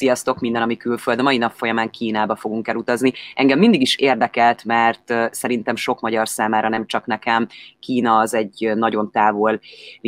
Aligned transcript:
Sziasztok, 0.00 0.40
minden, 0.40 0.62
ami 0.62 0.76
külföld. 0.76 1.18
A 1.18 1.22
mai 1.22 1.36
nap 1.36 1.52
folyamán 1.52 1.90
Kínába 1.90 2.36
fogunk 2.36 2.68
elutazni. 2.68 3.12
Engem 3.34 3.58
mindig 3.58 3.80
is 3.80 3.96
érdekelt, 3.96 4.64
mert 4.64 5.14
szerintem 5.30 5.76
sok 5.76 6.00
magyar 6.00 6.28
számára, 6.28 6.68
nem 6.68 6.86
csak 6.86 7.06
nekem, 7.06 7.48
Kína 7.80 8.18
az 8.18 8.34
egy 8.34 8.72
nagyon 8.74 9.10
távoli 9.10 9.58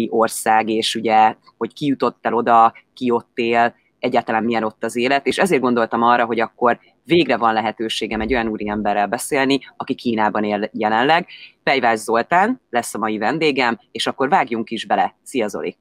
ország, 0.09 0.69
és 0.69 0.95
ugye, 0.95 1.35
hogy 1.57 1.73
ki 1.73 1.87
jutott 1.87 2.27
el 2.27 2.35
oda, 2.35 2.73
ki 2.95 3.11
ott 3.11 3.31
él, 3.35 3.75
egyáltalán 3.99 4.45
milyen 4.45 4.65
ott 4.65 4.85
az 4.85 4.97
élet, 4.97 5.27
és 5.27 5.39
ezért 5.39 5.63
gondoltam 5.63 6.03
arra, 6.03 6.25
hogy 6.25 6.41
akkor 6.41 6.79
végre 7.05 7.37
van 7.37 7.53
lehetőségem 7.53 8.21
egy 8.21 8.33
olyan 8.33 8.49
úriemberrel 8.49 9.07
beszélni, 9.07 9.61
aki 9.77 9.95
Kínában 9.95 10.45
él 10.45 10.71
jelenleg. 10.73 11.27
Pejvás 11.63 11.99
Zoltán 11.99 12.61
lesz 12.71 12.95
a 12.95 12.99
mai 12.99 13.19
vendégem, 13.19 13.79
és 13.91 14.07
akkor 14.07 14.29
vágjunk 14.29 14.71
is 14.71 14.87
bele. 14.87 15.17
Szia 15.23 15.49
Zoli! 15.49 15.77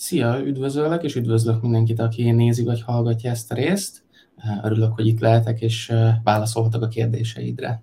Szia, 0.00 0.40
üdvözöllek, 0.44 1.02
és 1.02 1.14
üdvözlök 1.14 1.62
mindenkit, 1.62 2.00
aki 2.00 2.30
nézi 2.30 2.64
vagy 2.64 2.82
hallgatja 2.82 3.30
ezt 3.30 3.52
a 3.52 3.54
részt. 3.54 4.02
Örülök, 4.62 4.94
hogy 4.94 5.06
itt 5.06 5.20
lehetek, 5.20 5.60
és 5.60 5.92
válaszolhatok 6.24 6.82
a 6.82 6.88
kérdéseidre. 6.88 7.82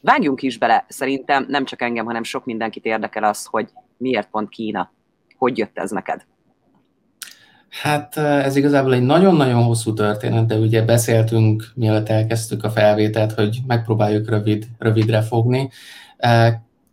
Vágjunk 0.00 0.42
is 0.42 0.58
bele. 0.58 0.84
Szerintem 0.88 1.46
nem 1.48 1.64
csak 1.64 1.82
engem, 1.82 2.04
hanem 2.04 2.22
sok 2.22 2.44
mindenkit 2.44 2.84
érdekel 2.84 3.24
az, 3.24 3.44
hogy 3.44 3.70
miért 3.96 4.28
pont 4.30 4.48
Kína. 4.48 4.92
Hogy 5.38 5.58
jött 5.58 5.78
ez 5.78 5.90
neked? 5.90 6.26
Hát 7.68 8.16
ez 8.16 8.56
igazából 8.56 8.94
egy 8.94 9.02
nagyon-nagyon 9.02 9.62
hosszú 9.62 9.92
történet, 9.92 10.46
de 10.46 10.58
ugye 10.58 10.82
beszéltünk, 10.82 11.64
mielőtt 11.74 12.08
elkezdtük 12.08 12.64
a 12.64 12.70
felvételt, 12.70 13.32
hogy 13.32 13.58
megpróbáljuk 13.66 14.28
rövid, 14.28 14.66
rövidre 14.78 15.22
fogni. 15.22 15.70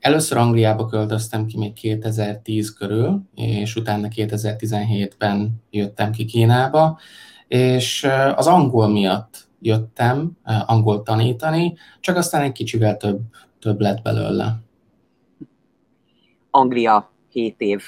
Először 0.02 0.38
Angliába 0.38 0.86
költöztem 0.86 1.46
ki 1.46 1.58
még 1.58 1.74
2010 1.74 2.74
körül, 2.74 3.22
és 3.36 3.76
utána 3.76 4.08
2017-ben 4.16 5.62
jöttem 5.70 6.12
ki 6.12 6.26
Kínába, 6.26 7.00
és 7.48 8.08
az 8.36 8.48
angol 8.48 8.88
miatt 8.88 9.48
jöttem 9.60 10.32
angol 10.66 11.04
tanítani, 11.04 11.74
csak 12.00 12.16
aztán 12.16 12.42
egy 12.42 12.52
kicsivel 12.52 12.98
több, 12.98 13.20
több 13.60 13.80
lett 13.80 14.02
belőle. 14.02 14.60
Anglia 16.52 17.12
7 17.30 17.56
év. 17.58 17.84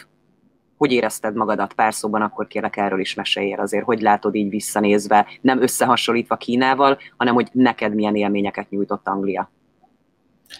Hogy 0.77 0.91
érezted 0.91 1.35
magadat 1.35 1.73
pár 1.73 1.93
szóban, 1.93 2.21
akkor 2.21 2.47
kérlek 2.47 2.77
erről 2.77 2.99
is 2.99 3.13
meséljél 3.13 3.59
azért, 3.59 3.85
hogy 3.85 4.01
látod 4.01 4.35
így 4.35 4.49
visszanézve, 4.49 5.27
nem 5.41 5.61
összehasonlítva 5.61 6.35
Kínával, 6.35 6.97
hanem 7.17 7.33
hogy 7.33 7.49
neked 7.51 7.93
milyen 7.93 8.15
élményeket 8.15 8.69
nyújtott 8.69 9.07
Anglia? 9.07 9.51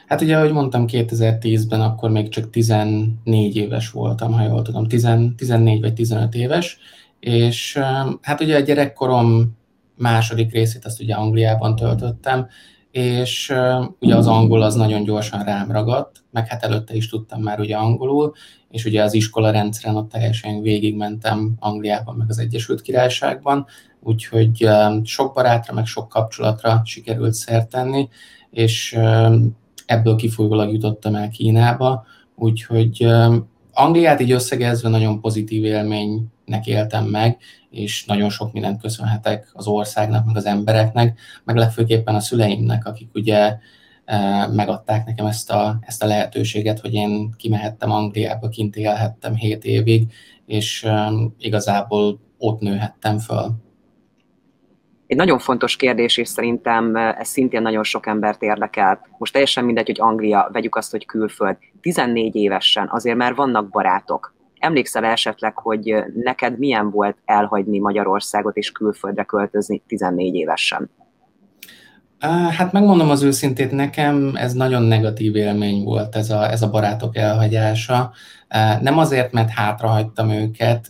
Hát 0.07 0.21
ugye, 0.21 0.37
ahogy 0.37 0.51
mondtam, 0.51 0.85
2010-ben 0.87 1.81
akkor 1.81 2.09
még 2.09 2.29
csak 2.29 2.49
14 2.49 3.55
éves 3.55 3.91
voltam, 3.91 4.31
ha 4.31 4.43
jól 4.43 4.61
tudom, 4.61 4.87
10, 4.87 5.07
14 5.37 5.81
vagy 5.81 5.93
15 5.93 6.35
éves, 6.35 6.77
és 7.19 7.79
hát 8.21 8.41
ugye 8.41 8.55
a 8.55 8.59
gyerekkorom 8.59 9.57
második 9.97 10.51
részét 10.51 10.85
azt 10.85 11.01
ugye 11.01 11.13
Angliában 11.13 11.75
töltöttem, 11.75 12.47
és 12.91 13.53
ugye 13.99 14.15
az 14.15 14.27
angol 14.27 14.61
az 14.61 14.75
nagyon 14.75 15.03
gyorsan 15.03 15.43
rám 15.43 15.71
ragadt, 15.71 16.23
meg 16.31 16.47
hát 16.47 16.63
előtte 16.63 16.95
is 16.95 17.09
tudtam 17.09 17.41
már 17.41 17.59
ugye 17.59 17.75
angolul, 17.75 18.33
és 18.69 18.85
ugye 18.85 19.03
az 19.03 19.13
iskola 19.13 19.51
rendszeren 19.51 19.95
ott 19.95 20.09
teljesen 20.09 20.61
végigmentem 20.61 21.53
Angliában, 21.59 22.15
meg 22.15 22.29
az 22.29 22.39
Egyesült 22.39 22.81
Királyságban, 22.81 23.65
úgyhogy 23.99 24.67
sok 25.03 25.33
barátra, 25.33 25.73
meg 25.73 25.85
sok 25.85 26.09
kapcsolatra 26.09 26.81
sikerült 26.85 27.33
szert 27.33 27.69
tenni, 27.69 28.09
és 28.49 28.97
ebből 29.85 30.15
kifolyólag 30.15 30.73
jutottam 30.73 31.15
el 31.15 31.29
Kínába, 31.29 32.05
úgyhogy 32.35 33.07
Angliát 33.73 34.19
így 34.21 34.31
összegezve 34.31 34.89
nagyon 34.89 35.21
pozitív 35.21 35.63
élménynek 35.63 36.65
éltem 36.65 37.05
meg, 37.05 37.37
és 37.69 38.05
nagyon 38.05 38.29
sok 38.29 38.53
mindent 38.53 38.81
köszönhetek 38.81 39.49
az 39.53 39.67
országnak, 39.67 40.25
meg 40.25 40.35
az 40.35 40.45
embereknek, 40.45 41.19
meg 41.43 41.55
legfőképpen 41.55 42.15
a 42.15 42.19
szüleimnek, 42.19 42.85
akik 42.85 43.09
ugye 43.13 43.57
megadták 44.51 45.05
nekem 45.05 45.25
ezt 45.25 45.51
a, 45.51 45.79
ezt 45.81 46.03
a 46.03 46.07
lehetőséget, 46.07 46.79
hogy 46.79 46.93
én 46.93 47.33
kimehettem 47.37 47.91
Angliába, 47.91 48.49
kint 48.49 48.75
élhettem 48.75 49.35
7 49.35 49.63
évig, 49.63 50.11
és 50.45 50.87
igazából 51.37 52.19
ott 52.37 52.59
nőhettem 52.59 53.19
föl. 53.19 53.62
Egy 55.07 55.17
nagyon 55.17 55.39
fontos 55.39 55.75
kérdés, 55.75 56.17
és 56.17 56.27
szerintem 56.27 56.95
ez 56.95 57.27
szintén 57.27 57.61
nagyon 57.61 57.83
sok 57.83 58.07
embert 58.07 58.41
érdekel. 58.41 59.07
Most 59.17 59.31
teljesen 59.31 59.65
mindegy, 59.65 59.85
hogy 59.85 60.01
Anglia, 60.01 60.49
vegyük 60.51 60.75
azt, 60.75 60.91
hogy 60.91 61.05
külföld. 61.05 61.57
14 61.81 62.35
évesen 62.35 62.89
azért 62.91 63.17
már 63.17 63.35
vannak 63.35 63.69
barátok. 63.69 64.33
Emlékszel 64.59 65.05
esetleg, 65.05 65.57
hogy 65.57 65.95
neked 66.15 66.59
milyen 66.59 66.89
volt 66.89 67.17
elhagyni 67.25 67.79
Magyarországot 67.79 68.57
és 68.57 68.71
külföldre 68.71 69.23
költözni 69.23 69.81
14 69.87 70.35
évesen? 70.35 70.89
Hát 72.57 72.71
megmondom 72.71 73.09
az 73.09 73.23
őszintét, 73.23 73.71
nekem 73.71 74.31
ez 74.35 74.53
nagyon 74.53 74.81
negatív 74.81 75.35
élmény 75.35 75.83
volt 75.83 76.15
ez 76.15 76.29
a, 76.29 76.51
ez 76.51 76.61
a 76.61 76.69
barátok 76.69 77.17
elhagyása. 77.17 78.11
Nem 78.81 78.97
azért, 78.97 79.31
mert 79.31 79.49
hátrahagytam 79.49 80.29
őket, 80.29 80.87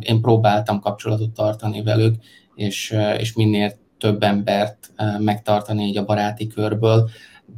én 0.00 0.20
próbáltam 0.20 0.80
kapcsolatot 0.80 1.30
tartani 1.30 1.82
velük, 1.82 2.14
és, 2.56 2.96
és 3.18 3.32
minél 3.32 3.72
több 3.98 4.22
embert 4.22 4.92
megtartani 5.18 5.84
így 5.84 5.96
a 5.96 6.04
baráti 6.04 6.46
körből, 6.46 7.10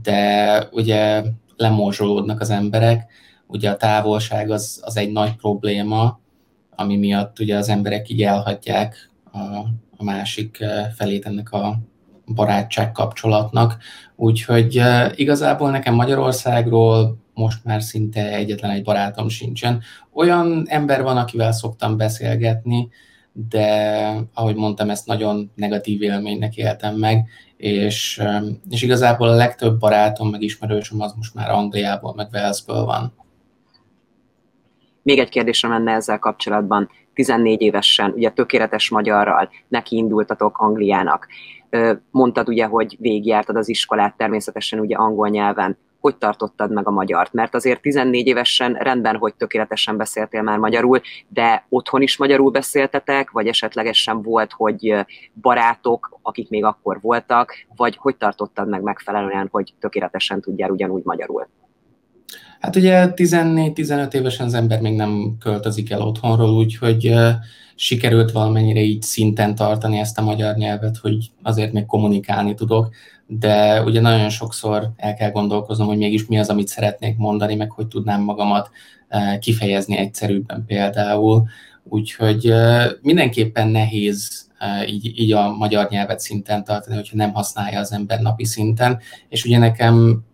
de 0.03 0.69
ugye 0.71 1.23
lemorzsolódnak 1.57 2.41
az 2.41 2.51
emberek, 2.51 3.11
ugye 3.47 3.71
a 3.71 3.77
távolság 3.77 4.51
az, 4.51 4.81
az 4.85 4.97
egy 4.97 5.13
nagy 5.13 5.37
probléma, 5.37 6.21
ami 6.71 6.97
miatt 6.97 7.39
ugye 7.39 7.57
az 7.57 7.69
emberek 7.69 8.09
így 8.09 8.23
elhagyják 8.23 9.11
a, 9.33 9.39
a 9.97 10.05
másik 10.05 10.65
felét 10.97 11.27
ennek 11.27 11.53
a 11.53 11.79
barátság 12.35 12.93
kapcsolatnak. 12.93 13.77
Úgyhogy 14.17 14.83
igazából 15.15 15.71
nekem 15.71 15.95
Magyarországról 15.95 17.17
most 17.35 17.65
már 17.65 17.83
szinte 17.83 18.33
egyetlen 18.35 18.71
egy 18.71 18.83
barátom 18.83 19.29
sincsen. 19.29 19.83
Olyan 20.13 20.65
ember 20.69 21.03
van, 21.03 21.17
akivel 21.17 21.53
szoktam 21.53 21.97
beszélgetni, 21.97 22.89
de 23.49 24.13
ahogy 24.35 24.55
mondtam, 24.55 24.91
ezt 24.91 25.07
nagyon 25.07 25.51
negatív 25.55 26.03
élménynek 26.03 26.57
éltem 26.57 26.97
meg, 26.97 27.29
és, 27.57 28.23
és 28.71 28.83
igazából 28.83 29.29
a 29.29 29.35
legtöbb 29.35 29.79
barátom, 29.79 30.31
meg 30.31 30.43
ismerősöm 30.43 31.01
az 31.01 31.13
most 31.17 31.35
már 31.35 31.51
Angliából, 31.51 32.15
meg 32.15 32.29
Walesből 32.33 32.85
van. 32.85 33.13
Még 35.03 35.19
egy 35.19 35.29
kérdésem 35.29 35.71
lenne 35.71 35.93
ezzel 35.93 36.19
kapcsolatban. 36.19 36.91
14 37.15 37.61
évesen, 37.61 38.11
ugye 38.11 38.31
tökéletes 38.31 38.91
magyarral 38.91 39.51
neki 39.69 39.97
indultatok 39.97 40.59
Angliának. 40.59 41.27
Mondtad 42.11 42.49
ugye, 42.49 42.67
hogy 42.67 42.97
végigjártad 43.01 43.57
az 43.57 43.69
iskolát 43.69 44.17
természetesen 44.17 44.79
ugye 44.79 44.97
angol 44.97 45.29
nyelven 45.29 45.79
hogy 46.01 46.17
tartottad 46.17 46.73
meg 46.73 46.87
a 46.87 46.91
magyart? 46.91 47.33
Mert 47.33 47.55
azért 47.55 47.81
14 47.81 48.27
évesen 48.27 48.73
rendben, 48.73 49.17
hogy 49.17 49.35
tökéletesen 49.35 49.97
beszéltél 49.97 50.43
már 50.43 50.59
magyarul, 50.59 51.01
de 51.29 51.67
otthon 51.69 52.03
is 52.03 52.17
magyarul 52.17 52.51
beszéltetek, 52.51 53.31
vagy 53.31 53.47
esetlegesen 53.47 54.23
volt, 54.23 54.53
hogy 54.53 54.95
barátok, 55.41 56.19
akik 56.23 56.49
még 56.49 56.65
akkor 56.65 56.99
voltak, 57.01 57.53
vagy 57.77 57.97
hogy 57.97 58.17
tartottad 58.17 58.69
meg 58.69 58.83
megfelelően, 58.83 59.49
hogy 59.51 59.75
tökéletesen 59.81 60.41
tudjál 60.41 60.71
ugyanúgy 60.71 61.03
magyarul? 61.05 61.49
Hát 62.61 62.77
ugye 62.77 63.13
14-15 63.15 64.15
évesen 64.15 64.47
az 64.47 64.55
ember 64.55 64.81
még 64.81 64.95
nem 64.95 65.37
költözik 65.41 65.91
el 65.91 66.01
otthonról, 66.01 66.51
úgyhogy 66.51 67.15
sikerült 67.75 68.33
valamennyire 68.33 68.81
így 68.81 69.03
szinten 69.03 69.55
tartani 69.55 69.99
ezt 69.99 70.19
a 70.19 70.23
magyar 70.23 70.55
nyelvet, 70.55 70.97
hogy 70.97 71.31
azért 71.43 71.73
még 71.73 71.87
kommunikálni 71.87 72.55
tudok, 72.55 72.89
de 73.31 73.83
ugye 73.83 74.01
nagyon 74.01 74.29
sokszor 74.29 74.91
el 74.97 75.15
kell 75.15 75.31
gondolkoznom, 75.31 75.87
hogy 75.87 75.97
mégis 75.97 76.27
mi 76.27 76.39
az, 76.39 76.49
amit 76.49 76.69
szeretnék 76.69 77.17
mondani, 77.17 77.55
meg 77.55 77.71
hogy 77.71 77.87
tudnám 77.87 78.23
magamat 78.23 78.71
kifejezni 79.41 79.97
egyszerűbben 79.97 80.65
például. 80.67 81.49
Úgyhogy 81.85 82.53
mindenképpen 83.03 83.69
nehéz 83.69 84.47
így, 84.87 85.19
így 85.19 85.33
a 85.33 85.53
magyar 85.53 85.89
nyelvet 85.91 86.21
szinten 86.21 86.65
tartani, 86.65 86.97
hogyha 86.97 87.17
nem 87.17 87.33
használja 87.33 87.79
az 87.79 87.93
ember 87.93 88.21
napi 88.21 88.45
szinten, 88.45 88.99
és 89.29 89.45
ugye 89.45 89.59
nekem 89.59 90.25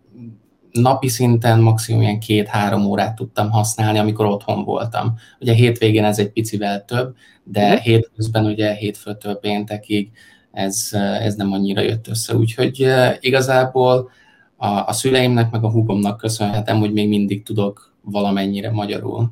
napi 0.71 1.07
szinten 1.07 1.59
maximum 1.59 2.01
ilyen 2.01 2.19
két-három 2.19 2.85
órát 2.85 3.15
tudtam 3.15 3.49
használni, 3.49 3.97
amikor 3.97 4.25
otthon 4.25 4.63
voltam. 4.63 5.15
Ugye 5.39 5.53
hétvégén 5.53 6.03
ez 6.03 6.19
egy 6.19 6.31
picivel 6.31 6.85
több, 6.85 7.15
de 7.43 7.73
mm. 7.73 7.77
hétközben 7.77 8.45
ugye 8.45 8.73
hétfőtől 8.73 9.35
péntekig 9.35 10.11
ez, 10.55 10.89
ez 10.93 11.35
nem 11.35 11.51
annyira 11.51 11.81
jött 11.81 12.07
össze. 12.07 12.35
Úgyhogy 12.35 12.87
igazából 13.19 14.09
a, 14.55 14.67
a 14.67 14.93
szüleimnek, 14.93 15.51
meg 15.51 15.63
a 15.63 15.71
húgomnak 15.71 16.17
köszönhetem, 16.17 16.79
hogy 16.79 16.93
még 16.93 17.07
mindig 17.07 17.43
tudok 17.43 17.93
valamennyire 18.01 18.71
magyarul. 18.71 19.29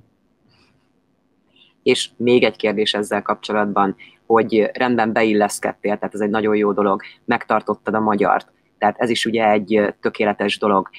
És 1.83 2.09
még 2.17 2.43
egy 2.43 2.55
kérdés 2.55 2.93
ezzel 2.93 3.21
kapcsolatban, 3.21 3.95
hogy 4.25 4.69
rendben 4.73 5.13
beilleszkedtél, 5.13 5.97
tehát 5.97 6.13
ez 6.13 6.21
egy 6.21 6.29
nagyon 6.29 6.55
jó 6.55 6.73
dolog, 6.73 7.01
megtartottad 7.25 7.93
a 7.93 7.99
magyart, 7.99 8.51
tehát 8.77 8.97
ez 8.97 9.09
is 9.09 9.25
ugye 9.25 9.49
egy 9.49 9.93
tökéletes 10.01 10.57
dolog 10.57 10.89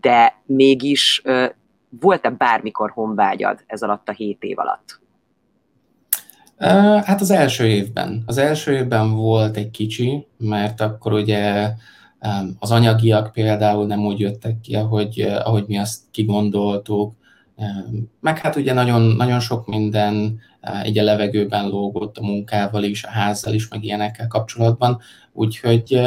de 0.00 0.42
mégis 0.46 1.22
volt-e 2.00 2.30
bármikor 2.30 2.90
honvágyad 2.90 3.64
ez 3.66 3.82
alatt 3.82 4.08
a 4.08 4.12
hét 4.12 4.42
év 4.42 4.58
alatt? 4.58 5.00
Hát 7.04 7.20
az 7.20 7.30
első 7.30 7.66
évben. 7.66 8.22
Az 8.26 8.38
első 8.38 8.72
évben 8.72 9.14
volt 9.14 9.56
egy 9.56 9.70
kicsi, 9.70 10.26
mert 10.38 10.80
akkor 10.80 11.12
ugye 11.12 11.70
az 12.58 12.70
anyagiak 12.70 13.32
például 13.32 13.86
nem 13.86 14.04
úgy 14.04 14.20
jöttek 14.20 14.60
ki, 14.60 14.74
ahogy, 14.74 15.20
ahogy 15.20 15.64
mi 15.66 15.78
azt 15.78 16.00
kigondoltuk, 16.10 17.14
meg 18.20 18.38
hát 18.38 18.56
ugye 18.56 18.72
nagyon, 18.72 19.02
nagyon 19.02 19.40
sok 19.40 19.66
minden 19.66 20.40
egy 20.82 20.98
a 20.98 21.02
levegőben 21.02 21.68
lógott 21.68 22.16
a 22.16 22.22
munkával 22.22 22.82
is, 22.82 23.04
a 23.04 23.10
házzal 23.10 23.54
is, 23.54 23.68
meg 23.68 23.84
ilyenekkel 23.84 24.26
kapcsolatban, 24.26 25.00
úgyhogy 25.32 26.00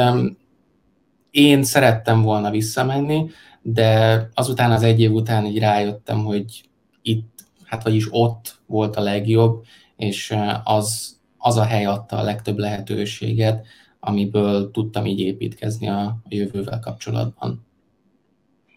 én 1.30 1.62
szerettem 1.62 2.22
volna 2.22 2.50
visszamenni, 2.50 3.30
de 3.62 4.20
azután 4.34 4.70
az 4.70 4.82
egy 4.82 5.00
év 5.00 5.12
után 5.12 5.44
így 5.44 5.58
rájöttem, 5.58 6.24
hogy 6.24 6.68
itt, 7.02 7.44
hát 7.64 7.82
vagyis 7.82 8.06
ott 8.10 8.58
volt 8.66 8.96
a 8.96 9.00
legjobb, 9.00 9.64
és 9.96 10.36
az, 10.64 11.16
az 11.38 11.56
a 11.56 11.64
hely 11.64 11.84
adta 11.84 12.16
a 12.16 12.22
legtöbb 12.22 12.58
lehetőséget, 12.58 13.66
amiből 14.00 14.70
tudtam 14.70 15.06
így 15.06 15.20
építkezni 15.20 15.88
a, 15.88 16.16
jövővel 16.28 16.80
kapcsolatban. 16.80 17.66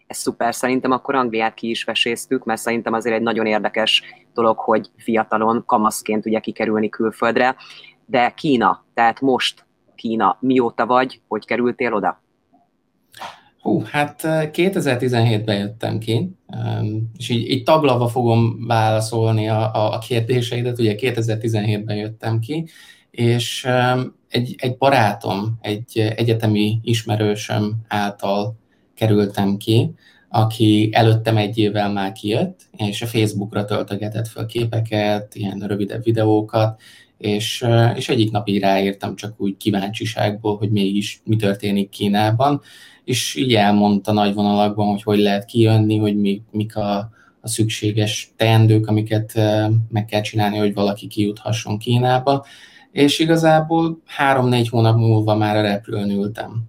Ez 0.06 0.16
szuper, 0.16 0.54
szerintem 0.54 0.90
akkor 0.90 1.14
Angliát 1.14 1.54
ki 1.54 1.70
is 1.70 1.84
veséztük, 1.84 2.44
mert 2.44 2.60
szerintem 2.60 2.92
azért 2.92 3.14
egy 3.16 3.22
nagyon 3.22 3.46
érdekes 3.46 4.02
dolog, 4.34 4.58
hogy 4.58 4.90
fiatalon, 4.96 5.62
kamaszként 5.66 6.26
ugye 6.26 6.40
kikerülni 6.40 6.88
külföldre, 6.88 7.56
de 8.06 8.30
Kína, 8.30 8.84
tehát 8.94 9.20
most 9.20 9.66
Kína, 9.94 10.36
mióta 10.40 10.86
vagy, 10.86 11.20
hogy 11.28 11.46
kerültél 11.46 11.94
oda? 11.94 12.22
Hú, 13.60 13.82
hát 13.84 14.20
2017-ben 14.24 15.58
jöttem 15.58 15.98
ki, 15.98 16.30
és 17.16 17.28
így, 17.28 17.50
így 17.50 17.62
taglalva 17.62 18.08
fogom 18.08 18.66
válaszolni 18.66 19.48
a, 19.48 19.92
a 19.94 19.98
kérdéseidet. 19.98 20.78
Ugye 20.78 20.94
2017-ben 20.98 21.96
jöttem 21.96 22.38
ki, 22.38 22.68
és 23.10 23.68
egy, 24.28 24.54
egy 24.58 24.76
barátom, 24.76 25.58
egy 25.60 25.98
egyetemi 26.16 26.80
ismerősöm 26.82 27.76
által 27.88 28.56
kerültem 28.94 29.56
ki, 29.56 29.94
aki 30.28 30.88
előttem 30.92 31.36
egy 31.36 31.58
évvel 31.58 31.92
már 31.92 32.12
kijött, 32.12 32.60
és 32.76 33.02
a 33.02 33.06
Facebookra 33.06 33.64
töltögetett 33.64 34.28
fel 34.28 34.46
képeket, 34.46 35.34
ilyen 35.34 35.58
rövidebb 35.58 36.02
videókat, 36.02 36.80
és, 37.20 37.66
és 37.94 38.08
egyik 38.08 38.30
nap 38.30 38.48
így 38.48 38.60
ráírtam 38.60 39.16
csak 39.16 39.34
úgy 39.36 39.56
kíváncsiságból, 39.56 40.56
hogy 40.56 40.70
mégis 40.70 41.20
mi 41.24 41.36
történik 41.36 41.88
Kínában, 41.88 42.60
és 43.04 43.34
így 43.34 43.54
elmondta 43.54 44.12
nagy 44.12 44.34
vonalakban, 44.34 44.86
hogy 44.86 45.02
hogy 45.02 45.18
lehet 45.18 45.44
kijönni, 45.44 45.96
hogy 45.96 46.16
mi, 46.16 46.42
mik 46.50 46.76
a, 46.76 46.96
a 47.40 47.48
szükséges 47.48 48.32
teendők, 48.36 48.86
amiket 48.86 49.32
meg 49.88 50.04
kell 50.04 50.20
csinálni, 50.20 50.56
hogy 50.56 50.74
valaki 50.74 51.06
kijuthasson 51.06 51.78
Kínába, 51.78 52.46
és 52.92 53.18
igazából 53.18 54.00
három-négy 54.04 54.68
hónap 54.68 54.96
múlva 54.96 55.36
már 55.36 55.56
a 55.56 55.62
repülőn 55.62 56.10
ültem. 56.10 56.62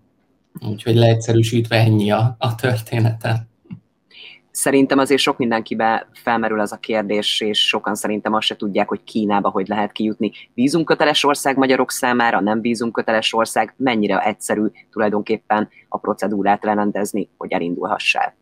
Úgyhogy 0.70 0.96
leegyszerűsítve 0.96 1.76
ennyi 1.76 2.12
a, 2.12 2.36
a 2.40 2.56
története. 2.56 3.48
Szerintem 4.52 4.98
azért 4.98 5.22
sok 5.22 5.38
mindenkibe 5.38 6.08
felmerül 6.14 6.60
az 6.60 6.72
a 6.72 6.78
kérdés, 6.78 7.42
és 7.42 7.68
sokan 7.68 7.96
szerintem 7.96 8.34
azt 8.34 8.46
se 8.46 8.56
tudják, 8.56 8.88
hogy 8.88 9.04
Kínába 9.04 9.50
hogy 9.50 9.68
lehet 9.68 9.92
kijutni. 9.92 10.32
Vízumköteles 10.54 11.24
ország 11.24 11.58
magyarok 11.58 11.92
számára, 11.92 12.40
nem 12.40 12.62
vízumköteles 12.62 13.34
ország, 13.34 13.74
mennyire 13.78 14.20
egyszerű 14.20 14.66
tulajdonképpen 14.92 15.70
a 15.90 15.98
procedúrát 15.98 16.64
rendezni, 16.64 17.30
hogy 17.38 17.52
elindulhassál? 17.52 18.36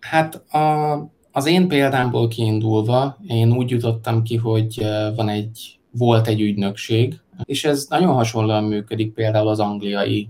Hát 0.00 0.34
a, 0.54 0.92
az 1.32 1.46
én 1.46 1.68
példámból 1.68 2.28
kiindulva, 2.28 3.16
én 3.26 3.52
úgy 3.52 3.70
jutottam 3.70 4.22
ki, 4.22 4.36
hogy 4.36 4.86
van 5.16 5.28
egy, 5.28 5.80
volt 5.90 6.26
egy 6.26 6.40
ügynökség, 6.40 7.14
és 7.44 7.64
ez 7.64 7.86
nagyon 7.88 8.14
hasonlóan 8.14 8.64
működik 8.64 9.14
például 9.14 9.48
az 9.48 9.60
angliai 9.60 10.28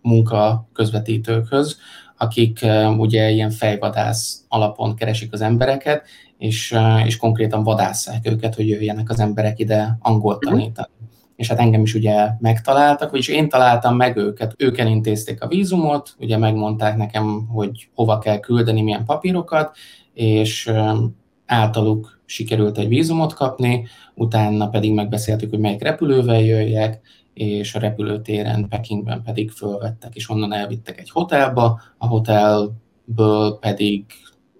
munka 0.00 0.68
közvetítőkhöz, 0.72 1.78
akik 2.18 2.66
ugye 2.96 3.30
ilyen 3.30 3.50
fejvadász 3.50 4.44
alapon 4.48 4.94
keresik 4.94 5.32
az 5.32 5.40
embereket, 5.40 6.02
és, 6.38 6.76
és 7.04 7.16
konkrétan 7.16 7.62
vadásszák 7.62 8.26
őket, 8.30 8.54
hogy 8.54 8.68
jöjjenek 8.68 9.10
az 9.10 9.20
emberek 9.20 9.58
ide 9.58 9.98
angolt 10.00 10.44
mhm. 10.44 10.52
tanítani. 10.52 10.88
Uh-huh. 10.92 11.08
És 11.36 11.48
hát 11.48 11.58
engem 11.58 11.82
is 11.82 11.94
ugye 11.94 12.28
megtaláltak, 12.38 13.10
vagyis 13.10 13.28
én 13.28 13.48
találtam 13.48 13.96
meg 13.96 14.16
őket. 14.16 14.54
Ők 14.56 14.78
elintézték 14.78 15.42
a 15.42 15.46
vízumot, 15.46 16.14
ugye 16.18 16.38
megmondták 16.38 16.96
nekem, 16.96 17.46
hogy 17.48 17.88
hova 17.94 18.18
kell 18.18 18.40
küldeni, 18.40 18.82
milyen 18.82 19.04
papírokat, 19.04 19.76
és 20.14 20.72
általuk 21.46 22.17
sikerült 22.28 22.78
egy 22.78 22.88
vízumot 22.88 23.34
kapni, 23.34 23.86
utána 24.14 24.68
pedig 24.68 24.92
megbeszéltük, 24.92 25.50
hogy 25.50 25.58
melyik 25.58 25.82
repülővel 25.82 26.40
jöjjek, 26.40 27.00
és 27.34 27.74
a 27.74 27.78
repülőtéren 27.78 28.68
Pekingben 28.68 29.22
pedig 29.22 29.50
fölvettek, 29.50 30.14
és 30.14 30.30
onnan 30.30 30.52
elvittek 30.52 31.00
egy 31.00 31.10
hotelba, 31.10 31.80
a 31.98 32.06
hotelből 32.06 33.58
pedig 33.60 34.04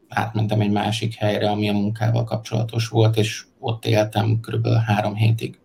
átmentem 0.08 0.60
egy 0.60 0.70
másik 0.70 1.14
helyre, 1.14 1.50
ami 1.50 1.68
a 1.68 1.72
munkával 1.72 2.24
kapcsolatos 2.24 2.88
volt, 2.88 3.16
és 3.16 3.44
ott 3.58 3.86
éltem 3.86 4.40
körülbelül 4.40 4.78
három 4.78 5.14
hétig. 5.14 5.58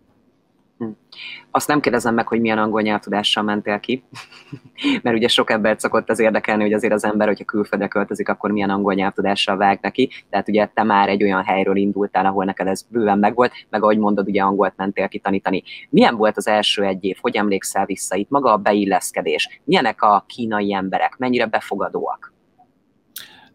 Azt 1.51 1.67
nem 1.67 1.79
kérdezem 1.79 2.13
meg, 2.13 2.27
hogy 2.27 2.41
milyen 2.41 2.57
angol 2.57 2.81
nyelvtudással 2.81 3.43
mentél 3.43 3.79
ki, 3.79 4.03
mert 5.03 5.15
ugye 5.15 5.27
sok 5.27 5.49
embert 5.51 5.79
szokott 5.79 6.09
az 6.09 6.19
érdekelni, 6.19 6.63
hogy 6.63 6.73
azért 6.73 6.93
az 6.93 7.03
ember, 7.03 7.27
hogyha 7.27 7.43
külföldre 7.43 7.87
költözik, 7.87 8.29
akkor 8.29 8.51
milyen 8.51 8.69
angol 8.69 8.93
nyelvtudással 8.93 9.57
vág 9.57 9.79
neki. 9.81 10.09
Tehát 10.29 10.47
ugye 10.47 10.69
te 10.73 10.83
már 10.83 11.09
egy 11.09 11.23
olyan 11.23 11.43
helyről 11.43 11.75
indultál, 11.75 12.25
ahol 12.25 12.45
neked 12.45 12.67
ez 12.67 12.85
bőven 12.89 13.19
megvolt, 13.19 13.51
meg 13.69 13.83
ahogy 13.83 13.97
mondod, 13.97 14.27
ugye 14.27 14.41
angolt 14.41 14.73
mentél 14.75 15.07
ki 15.07 15.19
tanítani. 15.19 15.63
Milyen 15.89 16.15
volt 16.15 16.37
az 16.37 16.47
első 16.47 16.83
egy 16.83 17.03
év? 17.03 17.17
Hogy 17.21 17.35
emlékszel 17.35 17.85
vissza 17.85 18.15
itt? 18.15 18.29
Maga 18.29 18.51
a 18.51 18.57
beilleszkedés. 18.57 19.61
Milyenek 19.63 20.01
a 20.01 20.25
kínai 20.27 20.73
emberek? 20.73 21.15
Mennyire 21.17 21.45
befogadóak? 21.45 22.33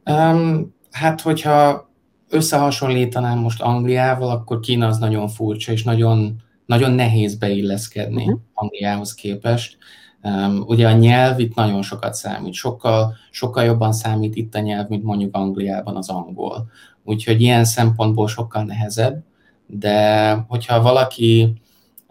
Um, 0.05 0.75
hát, 0.91 1.21
hogyha 1.21 1.89
összehasonlítanám 2.31 3.39
most 3.39 3.63
Angliával, 3.63 4.31
akkor 4.31 4.61
Kína 4.61 4.87
az 4.87 4.99
nagyon 4.99 5.29
furcsa, 5.29 5.73
és 5.73 5.83
nagyon 5.83 6.37
nagyon 6.69 6.93
nehéz 6.93 7.35
beilleszkedni 7.35 8.23
uh-huh. 8.23 8.41
Angliához 8.55 9.15
képest. 9.15 9.77
Um, 10.23 10.65
ugye 10.67 10.89
a 10.89 10.93
nyelv 10.93 11.39
itt 11.39 11.55
nagyon 11.55 11.83
sokat 11.83 12.15
számít, 12.15 12.53
sokkal, 12.53 13.15
sokkal 13.31 13.65
jobban 13.65 13.93
számít 13.93 14.37
itt 14.37 14.55
a 14.55 14.59
nyelv, 14.59 14.89
mint 14.89 15.03
mondjuk 15.03 15.37
Angliában 15.37 15.97
az 15.97 16.09
angol. 16.09 16.71
Úgyhogy 17.05 17.41
ilyen 17.41 17.65
szempontból 17.65 18.29
sokkal 18.29 18.63
nehezebb, 18.63 19.25
de 19.67 20.33
hogyha 20.49 20.83
valaki 20.83 21.53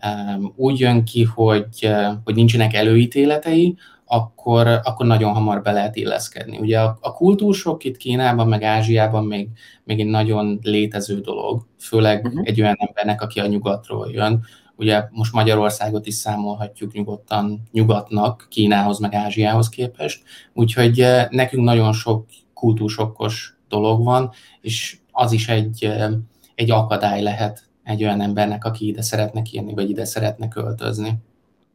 um, 0.03 0.53
úgy 0.55 0.79
jön 0.79 1.03
ki, 1.03 1.23
hogy, 1.23 1.67
uh, 1.81 2.13
hogy 2.23 2.35
nincsenek 2.35 2.73
előítéletei, 2.73 3.75
akkor, 4.07 4.67
akkor 4.67 5.05
nagyon 5.05 5.33
hamar 5.33 5.61
be 5.61 5.71
lehet 5.71 5.95
illeszkedni. 5.95 6.57
Ugye 6.57 6.79
a, 6.79 6.97
a 7.01 7.13
kultúrsok 7.13 7.83
itt 7.83 7.97
Kínában, 7.97 8.47
meg 8.47 8.63
Ázsiában 8.63 9.25
még, 9.25 9.49
még 9.83 9.99
egy 9.99 10.05
nagyon 10.05 10.59
létező 10.61 11.19
dolog, 11.19 11.65
főleg 11.79 12.25
uh-huh. 12.25 12.41
egy 12.45 12.61
olyan 12.61 12.75
embernek, 12.79 13.21
aki 13.21 13.39
a 13.39 13.47
nyugatról 13.47 14.09
jön. 14.11 14.45
Ugye 14.75 15.03
most 15.11 15.33
Magyarországot 15.33 16.07
is 16.07 16.13
számolhatjuk 16.13 16.93
nyugodtan 16.93 17.61
nyugatnak, 17.71 18.47
Kínához, 18.49 18.99
meg 18.99 19.13
Ázsiához 19.13 19.69
képest, 19.69 20.23
úgyhogy 20.53 20.99
eh, 20.99 21.27
nekünk 21.29 21.63
nagyon 21.63 21.93
sok 21.93 22.25
kultúrsokkos 22.53 23.57
dolog 23.69 24.03
van, 24.03 24.31
és 24.61 24.97
az 25.11 25.31
is 25.31 25.47
egy, 25.47 25.83
eh, 25.83 26.09
egy 26.55 26.71
akadály 26.71 27.21
lehet 27.21 27.67
egy 27.83 28.03
olyan 28.03 28.21
embernek, 28.21 28.65
aki 28.65 28.87
ide 28.87 29.01
szeretne 29.01 29.41
jönni, 29.51 29.73
vagy 29.73 29.89
ide 29.89 30.05
szeretne 30.05 30.47
költözni. 30.47 31.17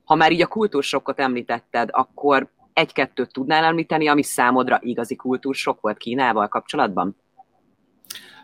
Ha 0.04 0.14
már 0.14 0.32
így 0.32 0.42
a 0.42 0.46
kultúrsokkot 0.46 1.20
említetted, 1.20 1.88
akkor 1.92 2.48
egy-kettőt 2.72 3.32
tudnál 3.32 3.64
említeni, 3.64 4.08
ami 4.08 4.22
számodra 4.22 4.78
igazi 4.82 5.16
kultúrsok 5.16 5.80
volt 5.80 5.98
Kínával 5.98 6.48
kapcsolatban? 6.48 7.16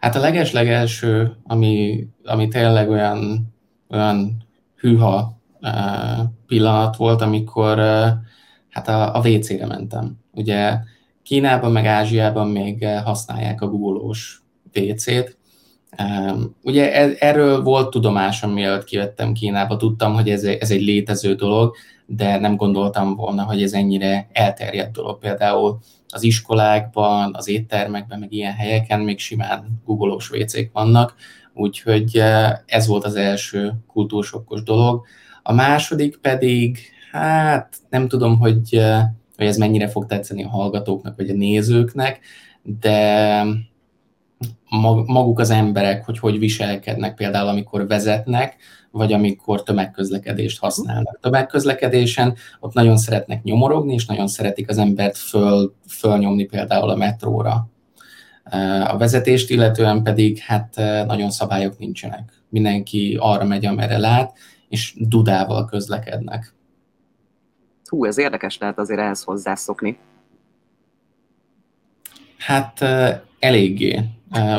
Hát 0.00 0.14
a 0.14 0.20
leges-legelső, 0.20 1.36
ami, 1.42 2.06
ami 2.24 2.48
tényleg 2.48 2.90
olyan, 2.90 3.48
olyan 3.90 4.46
hűha 4.76 5.38
uh, 5.60 6.24
pillanat 6.46 6.96
volt, 6.96 7.20
amikor 7.20 7.78
hát 8.68 8.88
a, 8.88 9.14
a 9.14 9.28
WC-re 9.28 9.66
mentem. 9.66 10.12
Ugye 10.32 10.78
Kínában 11.22 11.72
meg 11.72 11.86
Ázsiában 11.86 12.48
még 12.48 12.86
használják 12.86 13.60
a 13.60 13.68
googolós 13.68 14.42
WC-t, 14.74 15.37
Ugye 16.62 16.94
e, 16.94 17.14
erről 17.18 17.62
volt 17.62 17.90
tudomásom, 17.90 18.52
mielőtt 18.52 18.84
kivettem 18.84 19.32
Kínába, 19.32 19.76
tudtam, 19.76 20.14
hogy 20.14 20.30
ez, 20.30 20.44
ez 20.44 20.70
egy 20.70 20.82
létező 20.82 21.34
dolog, 21.34 21.74
de 22.06 22.38
nem 22.38 22.56
gondoltam 22.56 23.14
volna, 23.14 23.42
hogy 23.42 23.62
ez 23.62 23.72
ennyire 23.72 24.28
elterjedt 24.32 24.92
dolog. 24.92 25.18
Például 25.18 25.78
az 26.08 26.22
iskolákban, 26.22 27.34
az 27.34 27.48
éttermekben, 27.48 28.18
meg 28.18 28.32
ilyen 28.32 28.52
helyeken 28.52 29.00
még 29.00 29.18
simán 29.18 29.80
googolós 29.84 30.28
vécék 30.28 30.70
vannak, 30.72 31.14
úgyhogy 31.54 32.16
e, 32.16 32.62
ez 32.66 32.86
volt 32.86 33.04
az 33.04 33.14
első 33.14 33.72
kultúrsokkos 33.86 34.62
dolog. 34.62 35.06
A 35.42 35.52
második 35.52 36.16
pedig, 36.16 36.78
hát 37.12 37.76
nem 37.90 38.08
tudom, 38.08 38.38
hogy, 38.38 38.74
e, 38.74 39.14
hogy 39.36 39.46
ez 39.46 39.56
mennyire 39.56 39.88
fog 39.88 40.06
tetszeni 40.06 40.44
a 40.44 40.48
hallgatóknak, 40.48 41.16
vagy 41.16 41.30
a 41.30 41.34
nézőknek, 41.34 42.20
de 42.62 43.44
maguk 45.06 45.38
az 45.38 45.50
emberek, 45.50 46.04
hogy 46.04 46.18
hogy 46.18 46.38
viselkednek 46.38 47.14
például, 47.14 47.48
amikor 47.48 47.86
vezetnek, 47.86 48.56
vagy 48.90 49.12
amikor 49.12 49.62
tömegközlekedést 49.62 50.58
használnak. 50.58 51.18
Tömegközlekedésen 51.20 52.34
ott 52.60 52.72
nagyon 52.72 52.96
szeretnek 52.96 53.42
nyomorogni, 53.42 53.94
és 53.94 54.06
nagyon 54.06 54.26
szeretik 54.26 54.68
az 54.68 54.78
embert 54.78 55.16
föl, 55.16 55.74
fölnyomni 55.88 56.44
például 56.44 56.90
a 56.90 56.96
metróra. 56.96 57.68
A 58.86 58.96
vezetést 58.96 59.50
illetően 59.50 60.02
pedig 60.02 60.38
hát 60.38 60.74
nagyon 61.06 61.30
szabályok 61.30 61.78
nincsenek. 61.78 62.42
Mindenki 62.48 63.16
arra 63.20 63.44
megy, 63.44 63.66
amerre 63.66 63.98
lát, 63.98 64.36
és 64.68 64.94
dudával 64.98 65.64
közlekednek. 65.64 66.54
Hú, 67.84 68.04
ez 68.04 68.18
érdekes 68.18 68.58
lehet 68.58 68.78
azért 68.78 69.00
ehhez 69.00 69.22
hozzászokni. 69.22 69.98
Hát 72.38 72.84
eléggé. 73.38 74.04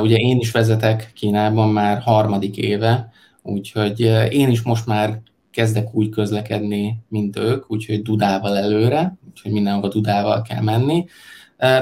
Ugye 0.02 0.16
én 0.16 0.40
is 0.40 0.52
vezetek 0.52 1.12
Kínában 1.16 1.70
már 1.70 2.02
harmadik 2.02 2.58
éve, 2.58 3.12
úgyhogy 3.42 4.00
én 4.32 4.50
is 4.50 4.62
most 4.62 4.86
már 4.86 5.22
kezdek 5.52 5.94
úgy 5.94 6.10
közlekedni, 6.10 7.04
mint 7.08 7.38
ők, 7.38 7.72
úgyhogy 7.72 8.02
dudával 8.02 8.58
előre, 8.58 9.18
úgyhogy 9.30 9.52
mindenhova 9.52 9.88
dudával 9.88 10.42
kell 10.42 10.62
menni. 10.62 11.06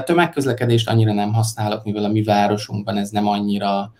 Tömegközlekedést 0.04 0.88
annyira 0.88 1.12
nem 1.12 1.32
használok, 1.32 1.84
mivel 1.84 2.04
a 2.04 2.08
mi 2.08 2.22
városunkban 2.22 2.96
ez 2.96 3.10
nem 3.10 3.26
annyira 3.26 3.92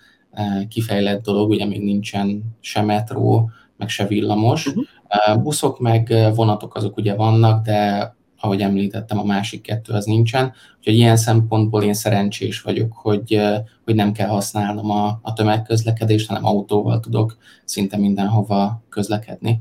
kifejlett 0.68 1.23
dolog, 1.23 1.50
ugye 1.50 1.64
még 1.64 1.83
nincsen 1.83 2.42
se 2.61 2.83
metró, 2.83 3.50
meg 3.76 3.88
se 3.88 4.07
villamos. 4.07 4.66
Uh-huh. 4.66 5.42
Buszok 5.42 5.80
meg 5.80 6.14
vonatok 6.35 6.75
azok 6.75 6.97
ugye 6.97 7.14
vannak, 7.14 7.64
de 7.64 8.16
ahogy 8.40 8.61
említettem, 8.61 9.18
a 9.18 9.25
másik 9.25 9.62
kettő 9.62 9.92
az 9.92 10.04
nincsen. 10.04 10.52
Úgyhogy 10.78 10.95
ilyen 10.95 11.16
szempontból 11.16 11.83
én 11.83 11.95
szerencsés 11.95 12.61
vagyok, 12.61 12.92
hogy, 12.92 13.40
hogy 13.85 13.95
nem 13.95 14.12
kell 14.12 14.28
használnom 14.28 14.90
a, 14.90 15.18
a 15.23 15.33
tömegközlekedést, 15.33 16.28
hanem 16.28 16.45
autóval 16.45 17.00
tudok 17.00 17.37
szinte 17.64 17.97
mindenhova 17.97 18.83
közlekedni. 18.88 19.61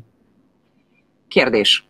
Kérdés, 1.28 1.88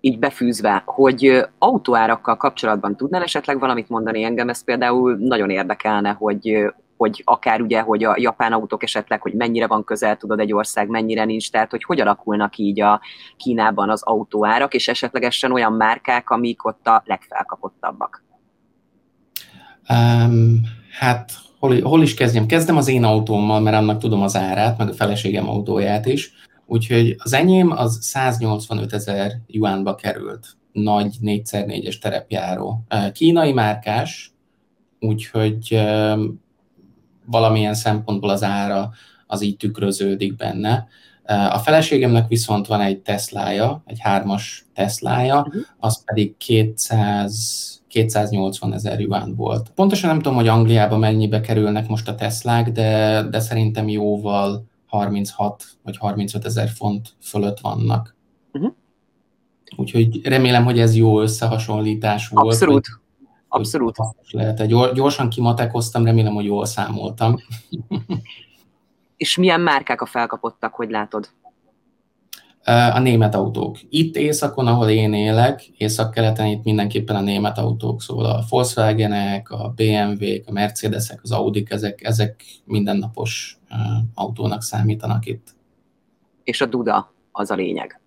így 0.00 0.18
befűzve, 0.18 0.82
hogy 0.86 1.46
autóárakkal 1.58 2.36
kapcsolatban 2.36 2.96
tudnál 2.96 3.22
esetleg 3.22 3.58
valamit 3.58 3.88
mondani 3.88 4.22
engem, 4.22 4.48
ez 4.48 4.64
például 4.64 5.16
nagyon 5.16 5.50
érdekelne, 5.50 6.10
hogy 6.10 6.72
hogy 6.98 7.22
akár 7.24 7.60
ugye, 7.60 7.80
hogy 7.80 8.04
a 8.04 8.14
japán 8.18 8.52
autók 8.52 8.82
esetleg, 8.82 9.20
hogy 9.20 9.32
mennyire 9.32 9.66
van 9.66 9.84
közel, 9.84 10.16
tudod, 10.16 10.40
egy 10.40 10.52
ország, 10.52 10.88
mennyire 10.88 11.24
nincs, 11.24 11.50
tehát 11.50 11.70
hogy 11.70 11.84
hogy 11.84 12.00
alakulnak 12.00 12.56
így 12.56 12.80
a 12.80 13.00
Kínában 13.36 13.90
az 13.90 14.02
autóárak, 14.02 14.74
és 14.74 14.88
esetlegesen 14.88 15.52
olyan 15.52 15.72
márkák, 15.72 16.30
amik 16.30 16.64
ott 16.64 16.86
a 16.86 17.02
legfelkapottabbak. 17.06 18.24
Um, 19.88 20.60
hát 20.98 21.32
hol, 21.58 21.80
hol 21.80 22.02
is 22.02 22.14
kezdjem? 22.14 22.46
Kezdem 22.46 22.76
az 22.76 22.88
én 22.88 23.04
autómmal, 23.04 23.60
mert 23.60 23.76
annak 23.76 23.98
tudom 23.98 24.22
az 24.22 24.36
árát, 24.36 24.78
meg 24.78 24.88
a 24.88 24.92
feleségem 24.92 25.48
autóját 25.48 26.06
is. 26.06 26.32
Úgyhogy 26.66 27.16
az 27.18 27.32
enyém 27.32 27.70
az 27.70 27.98
185 28.00 28.92
ezer 28.92 29.32
yuanba 29.46 29.94
került, 29.94 30.46
nagy 30.72 31.16
4x4-es 31.22 31.98
terepjáró. 31.98 32.84
Kínai 33.12 33.52
márkás, 33.52 34.32
úgyhogy 35.00 35.80
valamilyen 37.30 37.74
szempontból 37.74 38.30
az 38.30 38.42
ára 38.42 38.90
az 39.26 39.42
így 39.42 39.56
tükröződik 39.56 40.36
benne. 40.36 40.86
A 41.24 41.58
feleségemnek 41.58 42.28
viszont 42.28 42.66
van 42.66 42.80
egy 42.80 42.98
Teslája, 42.98 43.82
egy 43.86 43.98
hármas 44.00 44.66
Teslája, 44.74 45.38
uh-huh. 45.38 45.62
az 45.78 46.04
pedig 46.04 46.36
200, 46.36 47.82
280 47.88 48.72
ezer 48.72 49.00
yuan 49.00 49.34
volt. 49.34 49.70
Pontosan 49.74 50.08
nem 50.08 50.18
tudom, 50.20 50.36
hogy 50.36 50.48
Angliában 50.48 50.98
mennyibe 50.98 51.40
kerülnek 51.40 51.88
most 51.88 52.08
a 52.08 52.14
Teslák, 52.14 52.70
de, 52.70 53.22
de 53.30 53.40
szerintem 53.40 53.88
jóval 53.88 54.64
36 54.86 55.64
vagy 55.82 55.96
35 55.96 56.44
ezer 56.44 56.68
font 56.68 57.08
fölött 57.22 57.60
vannak. 57.60 58.16
Uh-huh. 58.52 58.72
Úgyhogy 59.76 60.26
remélem, 60.26 60.64
hogy 60.64 60.78
ez 60.78 60.96
jó 60.96 61.20
összehasonlítás 61.20 62.28
volt. 62.28 62.46
Abszolút. 62.46 62.86
Abszolút. 63.48 63.96
Lehet. 64.30 64.66
Gyorsan 64.94 65.28
kimatekoztam, 65.28 66.04
remélem, 66.04 66.34
hogy 66.34 66.44
jól 66.44 66.64
számoltam. 66.64 67.36
És 69.16 69.36
milyen 69.36 69.60
márkák 69.60 70.00
a 70.00 70.06
felkapottak, 70.06 70.74
hogy 70.74 70.90
látod? 70.90 71.30
A 72.64 72.98
német 72.98 73.34
autók. 73.34 73.78
Itt 73.88 74.16
északon, 74.16 74.66
ahol 74.66 74.88
én 74.88 75.12
élek, 75.12 75.66
észak-keleten 75.66 76.46
itt 76.46 76.64
mindenképpen 76.64 77.16
a 77.16 77.20
német 77.20 77.58
autók, 77.58 78.02
szóval 78.02 78.24
a 78.24 78.44
Volkswagenek, 78.48 79.50
a 79.50 79.72
BMW-k, 79.76 80.48
a 80.48 80.52
Mercedesek, 80.52 81.20
az 81.22 81.32
Audi, 81.32 81.64
ezek, 81.68 82.04
ezek 82.04 82.44
mindennapos 82.64 83.58
autónak 84.14 84.62
számítanak 84.62 85.26
itt. 85.26 85.54
És 86.44 86.60
a 86.60 86.66
Duda 86.66 87.12
az 87.32 87.50
a 87.50 87.54
lényeg, 87.54 88.00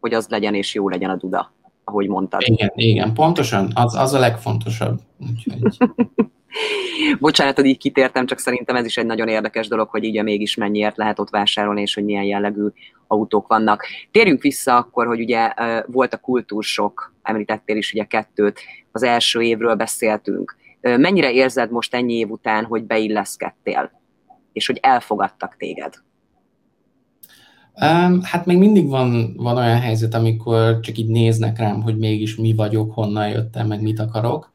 hogy 0.00 0.14
az 0.14 0.28
legyen 0.28 0.54
és 0.54 0.74
jó 0.74 0.88
legyen 0.88 1.10
a 1.10 1.16
Duda 1.16 1.52
ahogy 1.84 2.08
mondtad. 2.08 2.42
Igen, 2.44 2.70
igen, 2.74 3.14
pontosan, 3.14 3.70
az, 3.74 3.94
az 3.94 4.12
a 4.12 4.18
legfontosabb. 4.18 5.00
Úgyhogy... 5.18 5.76
Bocsánat, 7.20 7.56
hogy 7.56 7.66
így 7.66 7.78
kitértem, 7.78 8.26
csak 8.26 8.38
szerintem 8.38 8.76
ez 8.76 8.84
is 8.84 8.96
egy 8.96 9.06
nagyon 9.06 9.28
érdekes 9.28 9.68
dolog, 9.68 9.88
hogy 9.88 10.04
így 10.04 10.22
mégis 10.22 10.54
mennyiért 10.54 10.96
lehet 10.96 11.18
ott 11.18 11.30
vásárolni, 11.30 11.80
és 11.80 11.94
hogy 11.94 12.04
milyen 12.04 12.24
jellegű 12.24 12.66
autók 13.06 13.46
vannak. 13.46 13.84
Térjünk 14.10 14.42
vissza 14.42 14.76
akkor, 14.76 15.06
hogy 15.06 15.20
ugye 15.20 15.52
volt 15.86 16.14
a 16.14 16.18
kultúrsok, 16.18 17.14
említettél 17.22 17.76
is 17.76 17.92
ugye 17.92 18.04
kettőt, 18.04 18.60
az 18.92 19.02
első 19.02 19.40
évről 19.40 19.74
beszéltünk. 19.74 20.56
Mennyire 20.80 21.32
érzed 21.32 21.70
most 21.70 21.94
ennyi 21.94 22.14
év 22.14 22.30
után, 22.30 22.64
hogy 22.64 22.84
beilleszkedtél, 22.84 23.90
és 24.52 24.66
hogy 24.66 24.78
elfogadtak 24.82 25.56
téged? 25.56 25.94
Hát 28.22 28.46
még 28.46 28.58
mindig 28.58 28.88
van, 28.88 29.34
van 29.36 29.56
olyan 29.56 29.80
helyzet, 29.80 30.14
amikor 30.14 30.80
csak 30.80 30.98
így 30.98 31.08
néznek 31.08 31.58
rám, 31.58 31.82
hogy 31.82 31.98
mégis 31.98 32.36
mi 32.36 32.54
vagyok, 32.54 32.94
honnan 32.94 33.28
jöttem, 33.28 33.66
meg 33.66 33.82
mit 33.82 34.00
akarok. 34.00 34.52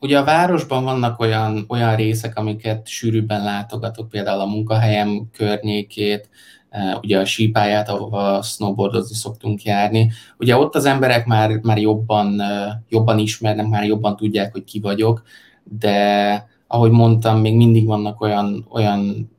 Ugye 0.00 0.18
a 0.18 0.24
városban 0.24 0.84
vannak 0.84 1.20
olyan, 1.20 1.64
olyan 1.68 1.96
részek, 1.96 2.38
amiket 2.38 2.88
sűrűbben 2.88 3.44
látogatok, 3.44 4.08
például 4.08 4.40
a 4.40 4.46
munkahelyem 4.46 5.28
környékét, 5.32 6.28
uh, 6.70 7.02
ugye 7.02 7.18
a 7.18 7.24
sípáját, 7.24 7.88
ahova 7.88 8.42
snowboardozni 8.42 9.14
szoktunk 9.14 9.62
járni. 9.62 10.10
Ugye 10.38 10.56
ott 10.56 10.74
az 10.74 10.84
emberek 10.84 11.26
már, 11.26 11.50
már 11.62 11.78
jobban, 11.78 12.26
uh, 12.40 12.72
jobban 12.88 13.18
ismernek, 13.18 13.66
már 13.66 13.84
jobban 13.84 14.16
tudják, 14.16 14.52
hogy 14.52 14.64
ki 14.64 14.80
vagyok, 14.80 15.22
de 15.64 16.48
ahogy 16.66 16.90
mondtam, 16.90 17.40
még 17.40 17.56
mindig 17.56 17.86
vannak 17.86 18.20
olyan, 18.20 18.66
olyan 18.70 19.30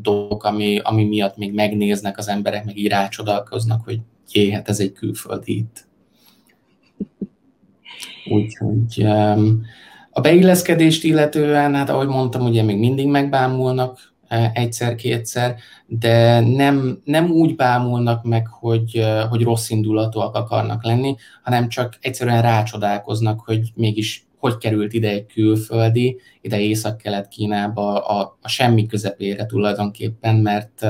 dolgok, 0.00 0.44
ami, 0.44 0.78
ami 0.78 1.04
miatt 1.04 1.36
még 1.36 1.54
megnéznek 1.54 2.18
az 2.18 2.28
emberek, 2.28 2.64
meg 2.64 2.78
így 2.78 2.88
rácsodálkoznak, 2.88 3.84
hogy 3.84 4.00
jé, 4.32 4.50
hát 4.50 4.68
ez 4.68 4.80
egy 4.80 4.92
külföldi 4.92 5.56
itt. 5.56 5.86
Úgyhogy 8.30 9.06
a 10.10 10.20
beilleszkedést 10.20 11.04
illetően, 11.04 11.74
hát 11.74 11.90
ahogy 11.90 12.08
mondtam, 12.08 12.44
ugye 12.44 12.62
még 12.62 12.78
mindig 12.78 13.06
megbámulnak 13.06 14.14
e, 14.28 14.50
egyszer-kétszer, 14.54 15.56
de 15.86 16.40
nem, 16.40 17.00
nem 17.04 17.30
úgy 17.30 17.56
bámulnak 17.56 18.24
meg, 18.24 18.46
hogy, 18.46 18.96
e, 18.96 19.20
hogy 19.22 19.42
rossz 19.42 19.70
indulatúak 19.70 20.34
akarnak 20.34 20.84
lenni, 20.84 21.16
hanem 21.42 21.68
csak 21.68 21.98
egyszerűen 22.00 22.42
rácsodálkoznak, 22.42 23.40
hogy 23.40 23.72
mégis 23.74 24.25
hogy 24.38 24.56
került 24.56 24.92
ide 24.92 25.08
egy 25.08 25.26
külföldi, 25.26 26.20
ide 26.40 26.60
Észak-Kelet-Kínába 26.60 28.06
a, 28.06 28.38
a 28.42 28.48
semmi 28.48 28.86
közepére 28.86 29.46
tulajdonképpen, 29.46 30.36
mert, 30.36 30.80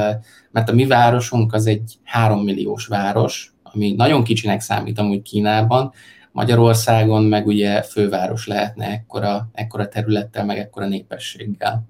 mert 0.51 0.69
a 0.69 0.75
mi 0.75 0.87
városunk 0.87 1.53
az 1.53 1.67
egy 1.67 1.95
három 2.03 2.45
milliós 2.45 2.87
város, 2.87 3.55
ami 3.63 3.93
nagyon 3.93 4.25
kicsinek 4.25 4.61
számít 4.61 4.99
amúgy 4.99 5.23
Kínában, 5.23 5.93
Magyarországon 6.33 7.25
meg 7.25 7.47
ugye 7.47 7.83
főváros 7.83 8.47
lehetne 8.47 8.87
ekkora, 8.87 9.49
ekkora 9.53 9.89
területtel, 9.89 10.45
meg 10.45 10.59
ekkora 10.59 10.87
népességgel. 10.87 11.85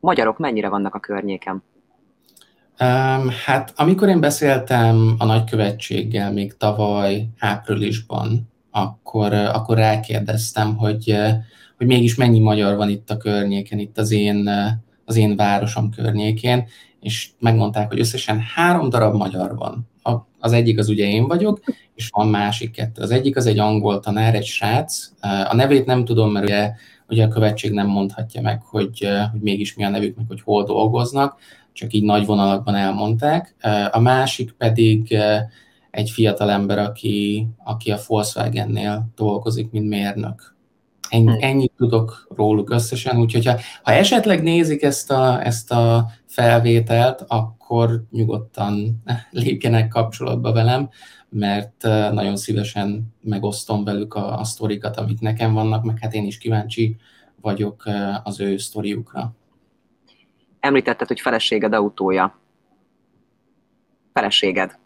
Magyarok 0.00 0.38
mennyire 0.38 0.68
vannak 0.68 0.94
a 0.94 1.00
környéken? 1.00 1.62
Um, 2.80 3.28
hát 3.44 3.72
amikor 3.76 4.08
én 4.08 4.20
beszéltem 4.20 5.14
a 5.18 5.24
nagykövetséggel 5.24 6.32
még 6.32 6.56
tavaly 6.56 7.28
áprilisban, 7.38 8.51
akkor, 8.72 9.32
akkor 9.32 9.76
rákérdeztem, 9.76 10.76
hogy, 10.76 11.16
hogy 11.76 11.86
mégis 11.86 12.14
mennyi 12.14 12.38
magyar 12.38 12.76
van 12.76 12.88
itt 12.88 13.10
a 13.10 13.16
környéken, 13.16 13.78
itt 13.78 13.98
az 13.98 14.10
én, 14.10 14.48
az 15.04 15.16
én 15.16 15.36
városom 15.36 15.90
környékén, 15.90 16.66
és 17.00 17.28
megmondták, 17.38 17.88
hogy 17.88 18.00
összesen 18.00 18.40
három 18.54 18.88
darab 18.88 19.14
magyar 19.14 19.56
van. 19.56 19.88
Az 20.38 20.52
egyik 20.52 20.78
az 20.78 20.88
ugye 20.88 21.06
én 21.06 21.26
vagyok, 21.26 21.60
és 21.94 22.08
van 22.12 22.28
másik 22.28 22.70
kettő. 22.70 23.02
Az 23.02 23.10
egyik 23.10 23.36
az 23.36 23.46
egy 23.46 23.58
angol 23.58 24.00
tanár, 24.00 24.34
egy 24.34 24.44
srác. 24.44 25.10
A 25.20 25.54
nevét 25.54 25.86
nem 25.86 26.04
tudom, 26.04 26.30
mert 26.30 26.44
ugye, 26.44 26.72
ugye 27.08 27.24
a 27.24 27.28
követség 27.28 27.72
nem 27.72 27.86
mondhatja 27.86 28.40
meg, 28.40 28.62
hogy, 28.62 29.08
hogy 29.30 29.40
mégis 29.40 29.74
mi 29.74 29.84
a 29.84 29.88
nevük, 29.88 30.16
meg 30.16 30.24
hogy 30.28 30.40
hol 30.40 30.64
dolgoznak, 30.64 31.38
csak 31.72 31.92
így 31.92 32.02
nagy 32.02 32.26
vonalakban 32.26 32.74
elmondták. 32.74 33.54
A 33.90 34.00
másik 34.00 34.52
pedig 34.52 35.16
egy 35.92 36.10
fiatal 36.10 36.50
ember, 36.50 36.78
aki, 36.78 37.46
aki 37.64 37.90
a 37.90 37.98
Volkswagen-nél 38.06 39.08
dolgozik, 39.14 39.70
mint 39.70 39.88
mérnök. 39.88 40.54
Ennyi, 41.08 41.32
hm. 41.32 41.42
ennyit 41.42 41.72
tudok 41.76 42.26
róluk 42.36 42.70
összesen, 42.70 43.18
úgyhogy 43.18 43.46
ha, 43.46 43.58
ha 43.82 43.92
esetleg 43.92 44.42
nézik 44.42 44.82
ezt 44.82 45.10
a, 45.10 45.44
ezt 45.46 45.72
a 45.72 46.06
felvételt, 46.26 47.24
akkor 47.28 48.04
nyugodtan 48.10 49.02
lépjenek 49.30 49.88
kapcsolatba 49.88 50.52
velem, 50.52 50.88
mert 51.28 51.82
nagyon 52.12 52.36
szívesen 52.36 53.14
megosztom 53.20 53.84
velük 53.84 54.14
a, 54.14 54.38
a 54.38 54.44
sztorikat, 54.44 54.96
amik 54.96 55.20
nekem 55.20 55.52
vannak, 55.52 55.84
meg 55.84 55.98
hát 55.98 56.14
én 56.14 56.26
is 56.26 56.38
kíváncsi 56.38 56.96
vagyok 57.40 57.84
az 58.22 58.40
ő 58.40 58.56
sztoriukra. 58.56 59.34
Említetted, 60.60 61.08
hogy 61.08 61.20
feleséged 61.20 61.72
autója. 61.72 62.38
Feleséged. 64.12 64.80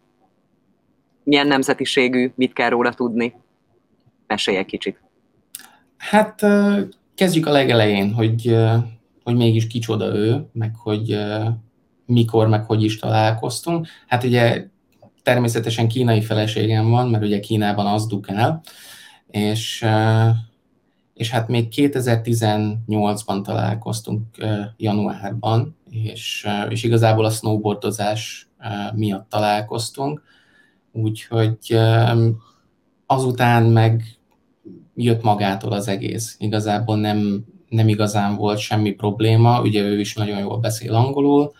Milyen 1.27 1.47
nemzetiségű, 1.47 2.31
mit 2.35 2.53
kell 2.53 2.69
róla 2.69 2.93
tudni? 2.93 3.33
Mesélj 4.27 4.57
egy 4.57 4.65
kicsit. 4.65 5.01
Hát 5.97 6.45
kezdjük 7.15 7.45
a 7.45 7.51
legelején, 7.51 8.13
hogy, 8.13 8.57
hogy 9.23 9.35
mégis 9.35 9.67
kicsoda 9.67 10.15
ő, 10.15 10.45
meg 10.53 10.75
hogy 10.75 11.17
mikor, 12.05 12.47
meg 12.47 12.65
hogy 12.65 12.83
is 12.83 12.99
találkoztunk. 12.99 13.87
Hát 14.07 14.23
ugye 14.23 14.67
természetesen 15.23 15.87
kínai 15.87 16.21
feleségem 16.21 16.89
van, 16.89 17.09
mert 17.09 17.23
ugye 17.23 17.39
Kínában 17.39 17.85
az 17.85 18.07
dukál, 18.07 18.61
és, 19.27 19.85
és 21.13 21.29
hát 21.29 21.47
még 21.47 21.67
2018-ban 21.75 23.43
találkoztunk 23.43 24.25
januárban, 24.77 25.77
és, 25.89 26.47
és 26.69 26.83
igazából 26.83 27.25
a 27.25 27.29
snowboardozás 27.29 28.49
miatt 28.93 29.29
találkoztunk, 29.29 30.35
úgyhogy 30.91 31.77
azután 33.05 33.63
meg 33.63 34.17
jött 34.95 35.21
magától 35.21 35.71
az 35.71 35.87
egész. 35.87 36.35
Igazából 36.39 36.97
nem, 36.97 37.45
nem 37.69 37.87
igazán 37.87 38.35
volt 38.35 38.57
semmi 38.57 38.91
probléma, 38.91 39.61
ugye 39.61 39.81
ő 39.81 39.99
is 39.99 40.15
nagyon 40.15 40.39
jól 40.39 40.57
beszél 40.57 40.93
angolul, 40.93 41.51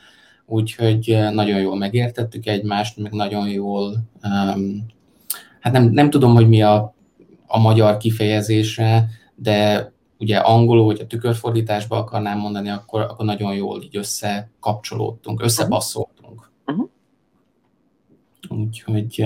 úgyhogy 0.46 1.10
eh, 1.10 1.32
nagyon 1.32 1.60
jól 1.60 1.78
megértettük 1.78 2.46
egymást, 2.46 2.98
meg 2.98 3.12
nagyon 3.12 3.50
jól, 3.50 3.96
um, 4.24 4.86
hát 5.60 5.74
nem, 5.74 5.84
nem 5.84 6.10
tudom, 6.10 6.34
hogy 6.34 6.48
mi 6.48 6.62
a, 6.62 6.94
a 7.48 7.60
magyar 7.60 7.98
kifejezése, 7.98 9.08
de 9.36 9.92
ugye 10.20 10.38
angolul, 10.38 10.86
hogy 10.86 11.00
a 11.00 11.08
tükörfordításba 11.08 11.98
akarnám 11.98 12.38
mondani, 12.38 12.70
akkor, 12.70 13.02
akkor 13.02 13.26
nagyon 13.26 13.56
jól 13.56 13.82
így 13.82 13.98
összekapcsolódtunk, 13.98 15.44
összebasszoltunk. 15.44 16.17
Úgyhogy 18.58 19.26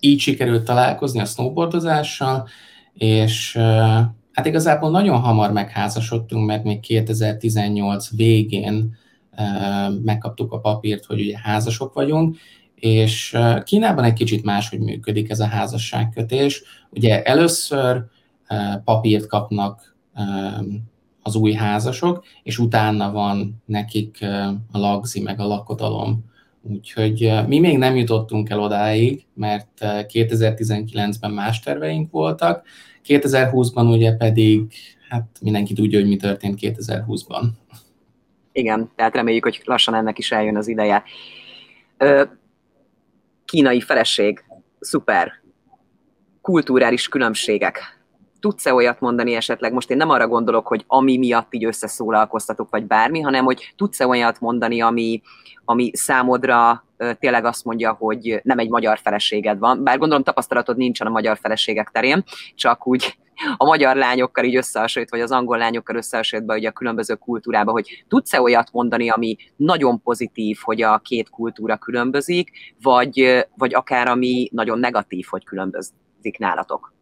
így 0.00 0.20
sikerült 0.20 0.64
találkozni 0.64 1.20
a 1.20 1.24
snowboardozással, 1.24 2.48
és 2.94 3.54
uh, 3.54 3.64
hát 4.32 4.46
igazából 4.46 4.90
nagyon 4.90 5.20
hamar 5.20 5.52
megházasodtunk, 5.52 6.46
mert 6.46 6.64
még 6.64 6.80
2018 6.80 8.16
végén 8.16 8.96
megkaptuk 10.02 10.52
a 10.52 10.58
papírt, 10.58 11.04
hogy 11.04 11.20
ugye 11.20 11.38
házasok 11.38 11.94
vagyunk, 11.94 12.36
és 12.74 13.36
Kínában 13.64 14.04
egy 14.04 14.12
kicsit 14.12 14.44
máshogy 14.44 14.80
működik 14.80 15.30
ez 15.30 15.40
a 15.40 15.46
házasságkötés. 15.46 16.62
Ugye 16.90 17.22
először 17.22 18.04
papírt 18.84 19.26
kapnak 19.26 19.96
az 21.22 21.34
új 21.34 21.52
házasok, 21.52 22.24
és 22.42 22.58
utána 22.58 23.12
van 23.12 23.62
nekik 23.66 24.24
a 24.72 24.78
lagzi, 24.78 25.20
meg 25.20 25.40
a 25.40 25.46
lakodalom. 25.46 26.24
Úgyhogy 26.70 27.32
mi 27.46 27.58
még 27.58 27.78
nem 27.78 27.96
jutottunk 27.96 28.50
el 28.50 28.60
odáig, 28.60 29.24
mert 29.34 29.68
2019-ben 29.80 31.30
más 31.30 31.60
terveink 31.60 32.10
voltak, 32.10 32.66
2020-ban 33.08 33.92
ugye 33.92 34.16
pedig, 34.16 34.72
hát 35.08 35.26
mindenki 35.40 35.74
tudja, 35.74 35.98
hogy 35.98 36.08
mi 36.08 36.16
történt 36.16 36.58
2020-ban. 36.62 37.42
Igen, 38.52 38.90
tehát 38.94 39.14
reméljük, 39.14 39.44
hogy 39.44 39.62
lassan 39.64 39.94
ennek 39.94 40.18
is 40.18 40.32
eljön 40.32 40.56
az 40.56 40.68
ideje. 40.68 41.02
Kínai 43.44 43.80
feleség, 43.80 44.44
szuper. 44.80 45.32
Kulturális 46.40 47.08
különbségek. 47.08 47.95
Tudsz-e 48.46 48.74
olyat 48.74 49.00
mondani 49.00 49.34
esetleg? 49.34 49.72
Most 49.72 49.90
én 49.90 49.96
nem 49.96 50.10
arra 50.10 50.28
gondolok, 50.28 50.66
hogy 50.66 50.84
ami 50.86 51.16
miatt 51.16 51.54
így 51.54 51.64
összeszólalkoztatok, 51.64 52.70
vagy 52.70 52.84
bármi, 52.84 53.20
hanem 53.20 53.44
hogy 53.44 53.72
tudsz-e 53.76 54.06
olyat 54.06 54.40
mondani, 54.40 54.80
ami, 54.80 55.22
ami 55.64 55.90
számodra 55.92 56.84
tényleg 57.18 57.44
azt 57.44 57.64
mondja, 57.64 57.92
hogy 57.92 58.40
nem 58.42 58.58
egy 58.58 58.68
magyar 58.68 58.98
feleséged 58.98 59.58
van, 59.58 59.82
bár 59.82 59.98
gondolom 59.98 60.22
tapasztalatod 60.22 60.76
nincsen 60.76 61.06
a 61.06 61.10
magyar 61.10 61.38
feleségek 61.38 61.90
terén, 61.90 62.24
csak 62.54 62.86
úgy 62.86 63.18
a 63.56 63.64
magyar 63.64 63.96
lányokkal 63.96 64.44
így 64.44 64.56
összehasonlítva, 64.56 65.16
vagy 65.16 65.26
az 65.26 65.32
angol 65.32 65.58
lányokkal 65.58 65.96
összehasonlítva, 65.96 66.54
ugye 66.54 66.68
a 66.68 66.72
különböző 66.72 67.14
kultúrába, 67.14 67.70
hogy 67.70 68.04
tudsz-e 68.08 68.40
olyat 68.40 68.72
mondani, 68.72 69.08
ami 69.08 69.36
nagyon 69.56 70.02
pozitív, 70.02 70.58
hogy 70.62 70.82
a 70.82 70.98
két 70.98 71.30
kultúra 71.30 71.76
különbözik, 71.76 72.50
vagy, 72.82 73.46
vagy 73.56 73.74
akár 73.74 74.08
ami 74.08 74.48
nagyon 74.52 74.78
negatív, 74.78 75.26
hogy 75.30 75.44
különbözik 75.44 76.38
nálatok? 76.38 76.94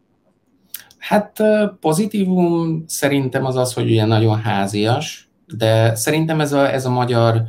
Hát 1.07 1.43
pozitívum 1.79 2.83
szerintem 2.87 3.45
az 3.45 3.55
az, 3.55 3.73
hogy 3.73 3.89
ugye 3.89 4.05
nagyon 4.05 4.41
házias, 4.41 5.29
de 5.57 5.95
szerintem 5.95 6.39
ez 6.39 6.53
a, 6.53 6.73
ez 6.73 6.85
a 6.85 6.89
magyar 6.89 7.43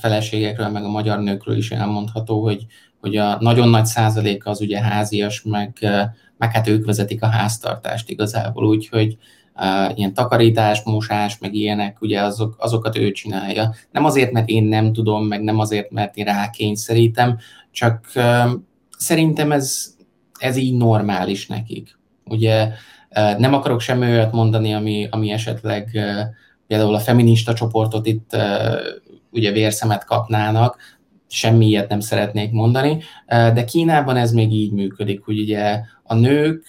feleségekről, 0.00 0.68
meg 0.68 0.84
a 0.84 0.88
magyar 0.88 1.18
nőkről 1.18 1.56
is 1.56 1.70
elmondható, 1.70 2.42
hogy, 2.42 2.66
hogy 3.00 3.16
a 3.16 3.36
nagyon 3.40 3.68
nagy 3.68 3.86
százaléka 3.86 4.50
az 4.50 4.60
ugye 4.60 4.80
házias, 4.80 5.42
meg, 5.42 5.78
meg 6.38 6.52
hát 6.52 6.68
ők 6.68 6.86
vezetik 6.86 7.22
a 7.22 7.26
háztartást 7.26 8.10
igazából, 8.10 8.66
úgyhogy 8.66 9.16
uh, 9.56 9.98
ilyen 9.98 10.14
takarítás, 10.14 10.82
mosás, 10.84 11.38
meg 11.38 11.54
ilyenek, 11.54 12.00
ugye 12.00 12.20
azok, 12.20 12.56
azokat 12.58 12.96
ő 12.96 13.10
csinálja. 13.10 13.74
Nem 13.90 14.04
azért, 14.04 14.32
mert 14.32 14.48
én 14.48 14.64
nem 14.64 14.92
tudom, 14.92 15.26
meg 15.26 15.42
nem 15.42 15.58
azért, 15.58 15.90
mert 15.90 16.16
én 16.16 16.24
rákényszerítem, 16.24 17.38
csak 17.70 18.10
uh, 18.14 18.50
szerintem 18.98 19.52
ez, 19.52 19.94
ez 20.38 20.56
így 20.56 20.76
normális 20.76 21.46
nekik. 21.46 21.98
Ugye 22.30 22.68
uh, 23.10 23.38
nem 23.38 23.54
akarok 23.54 23.80
semmi 23.80 24.06
olyat 24.06 24.32
mondani, 24.32 24.74
ami, 24.74 25.08
ami 25.10 25.30
esetleg 25.30 25.90
uh, 25.94 26.20
például 26.66 26.94
a 26.94 27.00
feminista 27.00 27.54
csoportot 27.54 28.06
itt 28.06 28.30
uh, 28.34 28.74
ugye 29.30 29.52
vérszemet 29.52 30.04
kapnának, 30.04 30.98
semmi 31.28 31.66
ilyet 31.66 31.88
nem 31.88 32.00
szeretnék 32.00 32.50
mondani, 32.50 33.02
de 33.26 33.64
Kínában 33.64 34.16
ez 34.16 34.32
még 34.32 34.52
így 34.52 34.72
működik, 34.72 35.24
hogy 35.24 35.40
ugye 35.40 35.80
a 36.02 36.14
nők, 36.14 36.64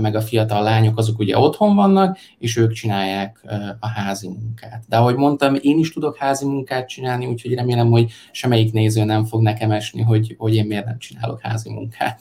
meg 0.00 0.14
a 0.14 0.20
fiatal 0.20 0.62
lányok 0.62 0.98
azok 0.98 1.18
ugye 1.18 1.38
otthon 1.38 1.74
vannak, 1.74 2.18
és 2.38 2.56
ők 2.56 2.72
csinálják 2.72 3.40
a 3.80 3.88
házi 3.88 4.28
munkát. 4.28 4.84
De 4.88 4.96
ahogy 4.96 5.14
mondtam, 5.14 5.56
én 5.60 5.78
is 5.78 5.92
tudok 5.92 6.16
házi 6.16 6.44
munkát 6.44 6.88
csinálni, 6.88 7.26
úgyhogy 7.26 7.54
remélem, 7.54 7.90
hogy 7.90 8.12
semmelyik 8.30 8.72
néző 8.72 9.04
nem 9.04 9.24
fog 9.24 9.42
nekem 9.42 9.70
esni, 9.70 10.02
hogy, 10.02 10.34
hogy 10.38 10.54
én 10.54 10.66
miért 10.66 10.86
nem 10.86 10.98
csinálok 10.98 11.40
házi 11.40 11.70
munkát. 11.70 12.20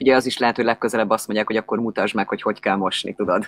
Ugye 0.00 0.14
az 0.14 0.26
is 0.26 0.38
lehet, 0.38 0.56
hogy 0.56 0.64
legközelebb 0.64 1.10
azt 1.10 1.26
mondják, 1.26 1.48
hogy 1.48 1.56
akkor 1.56 1.78
mutasd 1.78 2.14
meg, 2.14 2.28
hogy 2.28 2.42
hogy 2.42 2.60
kell 2.60 2.76
mosni, 2.76 3.14
tudod? 3.14 3.44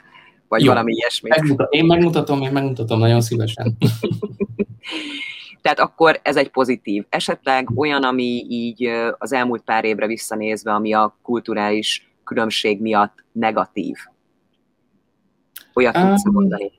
Vagy 0.49 0.63
Jó, 0.63 0.69
valami 0.69 0.93
ilyesmi. 0.93 1.31
Én 1.71 1.85
megmutatom, 1.85 2.43
én 2.43 2.53
megmutatom 2.53 2.99
nagyon 2.99 3.21
szívesen. 3.21 3.77
Tehát 5.63 5.81
akkor 5.81 6.21
ez 6.23 6.37
egy 6.37 6.49
pozitív. 6.49 7.05
Esetleg 7.09 7.79
olyan, 7.79 8.03
ami 8.03 8.47
így 8.49 8.91
az 9.19 9.33
elmúlt 9.33 9.63
pár 9.63 9.85
évre 9.85 10.07
visszanézve, 10.07 10.73
ami 10.73 10.93
a 10.93 11.17
kulturális 11.23 12.11
különbség 12.25 12.81
miatt 12.81 13.25
negatív. 13.33 13.97
Olyat 15.75 15.97
um, 15.97 16.09
tudsz 16.09 16.25
mondani? 16.25 16.73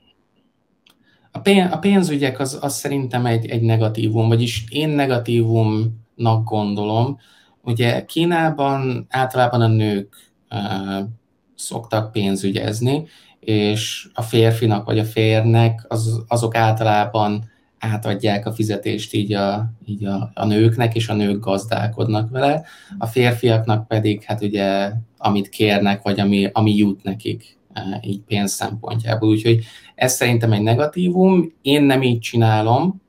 A, 1.31 1.39
pénz, 1.39 1.71
a 1.71 1.77
pénzügyek 1.77 2.39
az, 2.39 2.57
az 2.61 2.75
szerintem 2.75 3.25
egy, 3.25 3.45
egy 3.45 3.61
negatívum, 3.61 4.27
vagyis 4.27 4.63
én 4.69 4.89
negatívumnak 4.89 6.43
gondolom. 6.43 7.19
Ugye 7.61 8.05
Kínában 8.05 9.05
általában 9.09 9.61
a 9.61 9.67
nők 9.67 10.15
uh, 10.51 11.07
szoktak 11.55 12.11
pénzügyezni, 12.11 13.07
és 13.39 14.09
a 14.13 14.21
férfinak 14.21 14.85
vagy 14.85 14.99
a 14.99 15.05
férnek 15.05 15.85
az, 15.87 16.23
azok 16.27 16.55
általában 16.55 17.49
átadják 17.79 18.45
a 18.45 18.53
fizetést 18.53 19.13
így, 19.13 19.33
a, 19.33 19.71
így 19.85 20.05
a, 20.05 20.31
a 20.33 20.45
nőknek, 20.45 20.95
és 20.95 21.09
a 21.09 21.13
nők 21.13 21.39
gazdálkodnak 21.39 22.29
vele, 22.29 22.63
a 22.97 23.05
férfiaknak 23.05 23.87
pedig 23.87 24.23
hát 24.23 24.41
ugye 24.41 24.91
amit 25.17 25.49
kérnek, 25.49 26.01
vagy 26.01 26.19
ami, 26.19 26.49
ami 26.53 26.75
jut 26.75 27.03
nekik 27.03 27.57
így 28.01 28.21
pénz 28.21 28.51
szempontjából. 28.51 29.29
Úgyhogy 29.29 29.63
ez 29.95 30.13
szerintem 30.13 30.51
egy 30.51 30.61
negatívum, 30.61 31.53
én 31.61 31.83
nem 31.83 32.03
így 32.03 32.19
csinálom, 32.19 33.00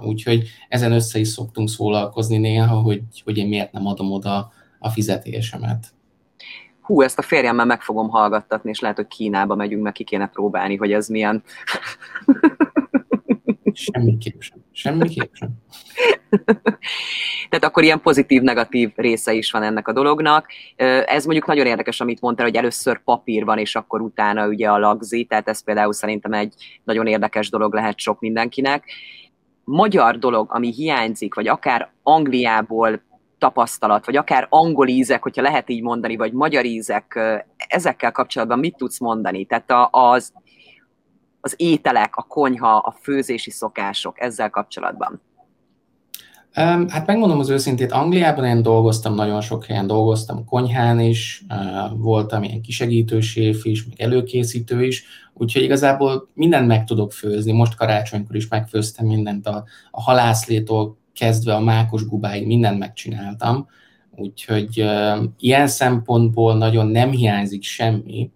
úgyhogy 0.00 0.48
ezen 0.68 0.92
össze 0.92 1.18
is 1.18 1.28
szoktunk 1.28 1.68
szólalkozni 1.68 2.36
néha, 2.36 2.76
hogy, 2.76 3.00
hogy 3.24 3.36
én 3.36 3.48
miért 3.48 3.72
nem 3.72 3.86
adom 3.86 4.12
oda 4.12 4.52
a 4.78 4.88
fizetésemet. 4.88 5.86
Hú, 6.80 7.02
ezt 7.02 7.18
a 7.18 7.22
férjemmel 7.22 7.64
meg 7.64 7.82
fogom 7.82 8.08
hallgattatni, 8.08 8.70
és 8.70 8.80
lehet, 8.80 8.96
hogy 8.96 9.06
Kínába 9.06 9.54
megyünk, 9.54 9.82
meg 9.82 9.92
ki 9.92 10.04
kéne 10.04 10.26
próbálni, 10.26 10.76
hogy 10.76 10.92
ez 10.92 11.08
milyen. 11.08 11.42
Semmiképp 13.72 14.40
sem. 14.40 14.58
Semmiképp 14.72 15.32
sem. 15.32 15.50
Tehát 17.48 17.64
akkor 17.64 17.82
ilyen 17.82 18.00
pozitív-negatív 18.00 18.92
része 18.94 19.32
is 19.32 19.50
van 19.50 19.62
ennek 19.62 19.88
a 19.88 19.92
dolognak. 19.92 20.46
Ez 21.06 21.24
mondjuk 21.24 21.46
nagyon 21.46 21.66
érdekes, 21.66 22.00
amit 22.00 22.20
mondtál, 22.20 22.46
hogy 22.46 22.56
először 22.56 23.02
papír 23.04 23.44
van, 23.44 23.58
és 23.58 23.76
akkor 23.76 24.00
utána 24.00 24.46
ugye 24.48 24.68
a 24.68 24.78
lagzi, 24.78 25.24
tehát 25.24 25.48
ez 25.48 25.64
például 25.64 25.92
szerintem 25.92 26.32
egy 26.32 26.54
nagyon 26.84 27.06
érdekes 27.06 27.50
dolog 27.50 27.74
lehet 27.74 27.98
sok 27.98 28.20
mindenkinek. 28.20 28.84
Magyar 29.68 30.18
dolog, 30.18 30.48
ami 30.52 30.72
hiányzik, 30.72 31.34
vagy 31.34 31.48
akár 31.48 31.90
Angliából 32.02 33.02
tapasztalat, 33.38 34.06
vagy 34.06 34.16
akár 34.16 34.46
angol 34.50 34.88
ízek, 34.88 35.22
hogyha 35.22 35.42
lehet 35.42 35.68
így 35.68 35.82
mondani, 35.82 36.16
vagy 36.16 36.32
magyar 36.32 36.64
ízek, 36.64 37.18
ezekkel 37.68 38.12
kapcsolatban 38.12 38.58
mit 38.58 38.76
tudsz 38.76 38.98
mondani? 38.98 39.44
Tehát 39.44 39.72
az, 39.90 40.32
az 41.40 41.54
ételek, 41.56 42.16
a 42.16 42.22
konyha, 42.22 42.76
a 42.76 42.90
főzési 42.90 43.50
szokások 43.50 44.20
ezzel 44.20 44.50
kapcsolatban. 44.50 45.20
Hát 46.64 47.06
megmondom 47.06 47.38
az 47.38 47.48
őszintét, 47.48 47.92
Angliában 47.92 48.44
én 48.44 48.62
dolgoztam, 48.62 49.14
nagyon 49.14 49.40
sok 49.40 49.64
helyen 49.64 49.86
dolgoztam, 49.86 50.44
konyhán 50.44 51.00
is, 51.00 51.44
voltam 51.96 52.42
ilyen 52.42 52.60
kisegítőséf 52.60 53.64
is, 53.64 53.86
meg 53.86 54.00
előkészítő 54.00 54.84
is, 54.84 55.04
úgyhogy 55.34 55.62
igazából 55.62 56.28
mindent 56.34 56.66
meg 56.66 56.84
tudok 56.84 57.12
főzni. 57.12 57.52
Most 57.52 57.74
karácsonykor 57.74 58.36
is 58.36 58.48
megfőztem 58.48 59.06
mindent, 59.06 59.46
a, 59.46 59.64
a 59.90 60.02
halászlétól 60.02 60.96
kezdve 61.14 61.54
a 61.54 61.60
mákos 61.60 62.06
gubáig 62.06 62.46
mindent 62.46 62.78
megcsináltam, 62.78 63.68
úgyhogy 64.10 64.84
ilyen 65.38 65.66
szempontból 65.66 66.56
nagyon 66.56 66.86
nem 66.86 67.10
hiányzik 67.10 67.62
semmi, 67.62 68.30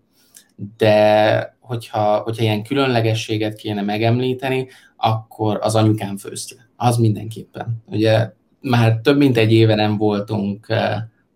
de 0.76 1.56
hogyha, 1.60 2.18
hogyha 2.18 2.42
ilyen 2.42 2.62
különlegességet 2.62 3.54
kéne 3.54 3.82
megemlíteni, 3.82 4.68
akkor 4.96 5.58
az 5.62 5.74
anyukám 5.74 6.16
főzte 6.16 6.69
az 6.82 6.96
mindenképpen. 6.96 7.82
Ugye 7.86 8.32
már 8.60 9.00
több 9.02 9.16
mint 9.16 9.36
egy 9.36 9.52
éve 9.52 9.74
nem 9.74 9.96
voltunk 9.96 10.66
uh, 10.68 10.78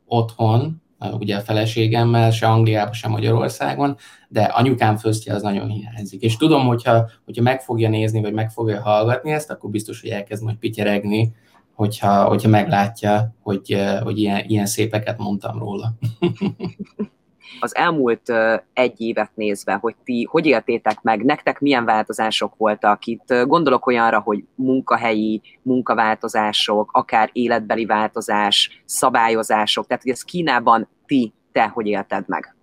otthon, 0.07 0.83
uh, 1.00 1.20
ugye 1.20 1.37
a 1.37 1.40
feleségemmel, 1.40 2.30
se 2.30 2.46
Angliában, 2.46 2.92
se 2.92 3.09
Magyarországon, 3.09 3.96
de 4.28 4.42
anyukám 4.42 4.96
főztje 4.96 5.35
az 5.35 5.42
nagyon 5.42 5.68
hiányzik. 5.68 6.22
És 6.22 6.37
tudom, 6.37 6.66
hogyha, 6.66 7.11
hogyha 7.24 7.42
meg 7.42 7.61
fogja 7.61 7.88
nézni, 7.88 8.20
vagy 8.20 8.33
meg 8.33 8.50
fogja 8.50 8.80
hallgatni 8.80 9.33
ezt, 9.33 9.50
akkor 9.50 9.70
biztos, 9.70 10.00
hogy 10.00 10.11
elkezd 10.11 10.42
majd 10.42 10.57
pityeregni, 10.57 11.35
hogyha, 11.74 12.24
hogyha 12.24 12.48
meglátja, 12.48 13.35
hogy, 13.42 13.78
hogy 14.02 14.18
ilyen, 14.18 14.44
ilyen 14.46 14.66
szépeket 14.66 15.18
mondtam 15.18 15.59
róla. 15.59 15.94
az 17.61 17.76
elmúlt 17.76 18.33
egy 18.72 19.00
évet 19.00 19.30
nézve, 19.35 19.72
hogy 19.72 19.94
ti 20.04 20.28
hogy 20.30 20.46
éltétek 20.46 21.02
meg, 21.02 21.24
nektek 21.24 21.61
milyen 21.61 21.85
változások 21.85 22.57
voltak 22.57 23.07
itt? 23.07 23.35
Gondolok 23.46 23.87
olyanra, 23.87 24.20
hogy 24.20 24.44
munkahelyi 24.54 25.42
munkaváltozások, 25.62 26.90
akár 26.92 27.30
életbeli 27.33 27.85
változás, 27.85 28.83
szabályozások, 28.85 29.87
tehát 29.87 30.02
hogy 30.02 30.12
ez 30.12 30.22
Kínában 30.22 30.88
ti, 31.07 31.33
te 31.52 31.64
hogy 31.64 31.87
élted 31.87 32.24
meg? 32.26 32.57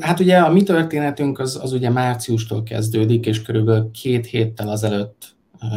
Hát 0.00 0.20
ugye 0.20 0.38
a 0.38 0.52
mi 0.52 0.62
történetünk 0.62 1.38
az, 1.38 1.60
az 1.62 1.72
ugye 1.72 1.90
márciustól 1.90 2.62
kezdődik, 2.62 3.26
és 3.26 3.42
körülbelül 3.42 3.90
két 3.90 4.26
héttel 4.26 4.68
azelőtt 4.68 5.36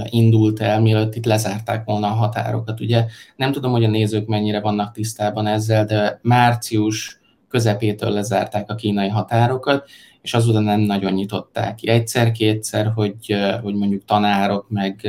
indult 0.10 0.60
el, 0.60 0.82
mielőtt 0.82 1.16
itt 1.16 1.26
lezárták 1.26 1.86
volna 1.86 2.08
a 2.08 2.14
határokat. 2.14 2.80
Ugye 2.80 3.06
nem 3.36 3.52
tudom, 3.52 3.72
hogy 3.72 3.84
a 3.84 3.90
nézők 3.90 4.28
mennyire 4.28 4.62
vannak 4.62 4.94
tisztában 4.94 5.48
ezzel, 5.48 5.86
de 5.86 6.20
március 6.22 7.19
közepétől 7.50 8.10
lezárták 8.10 8.70
a 8.70 8.76
kínai 8.76 9.08
határokat, 9.08 9.90
és 10.22 10.34
azóta 10.34 10.60
nem 10.60 10.80
nagyon 10.80 11.14
nyitották 11.14 11.76
ki. 11.76 11.90
Egyszer-kétszer, 11.90 12.92
hogy, 12.96 13.36
hogy 13.62 13.76
mondjuk 13.76 14.06
tanárok, 14.06 14.70
meg, 14.70 15.08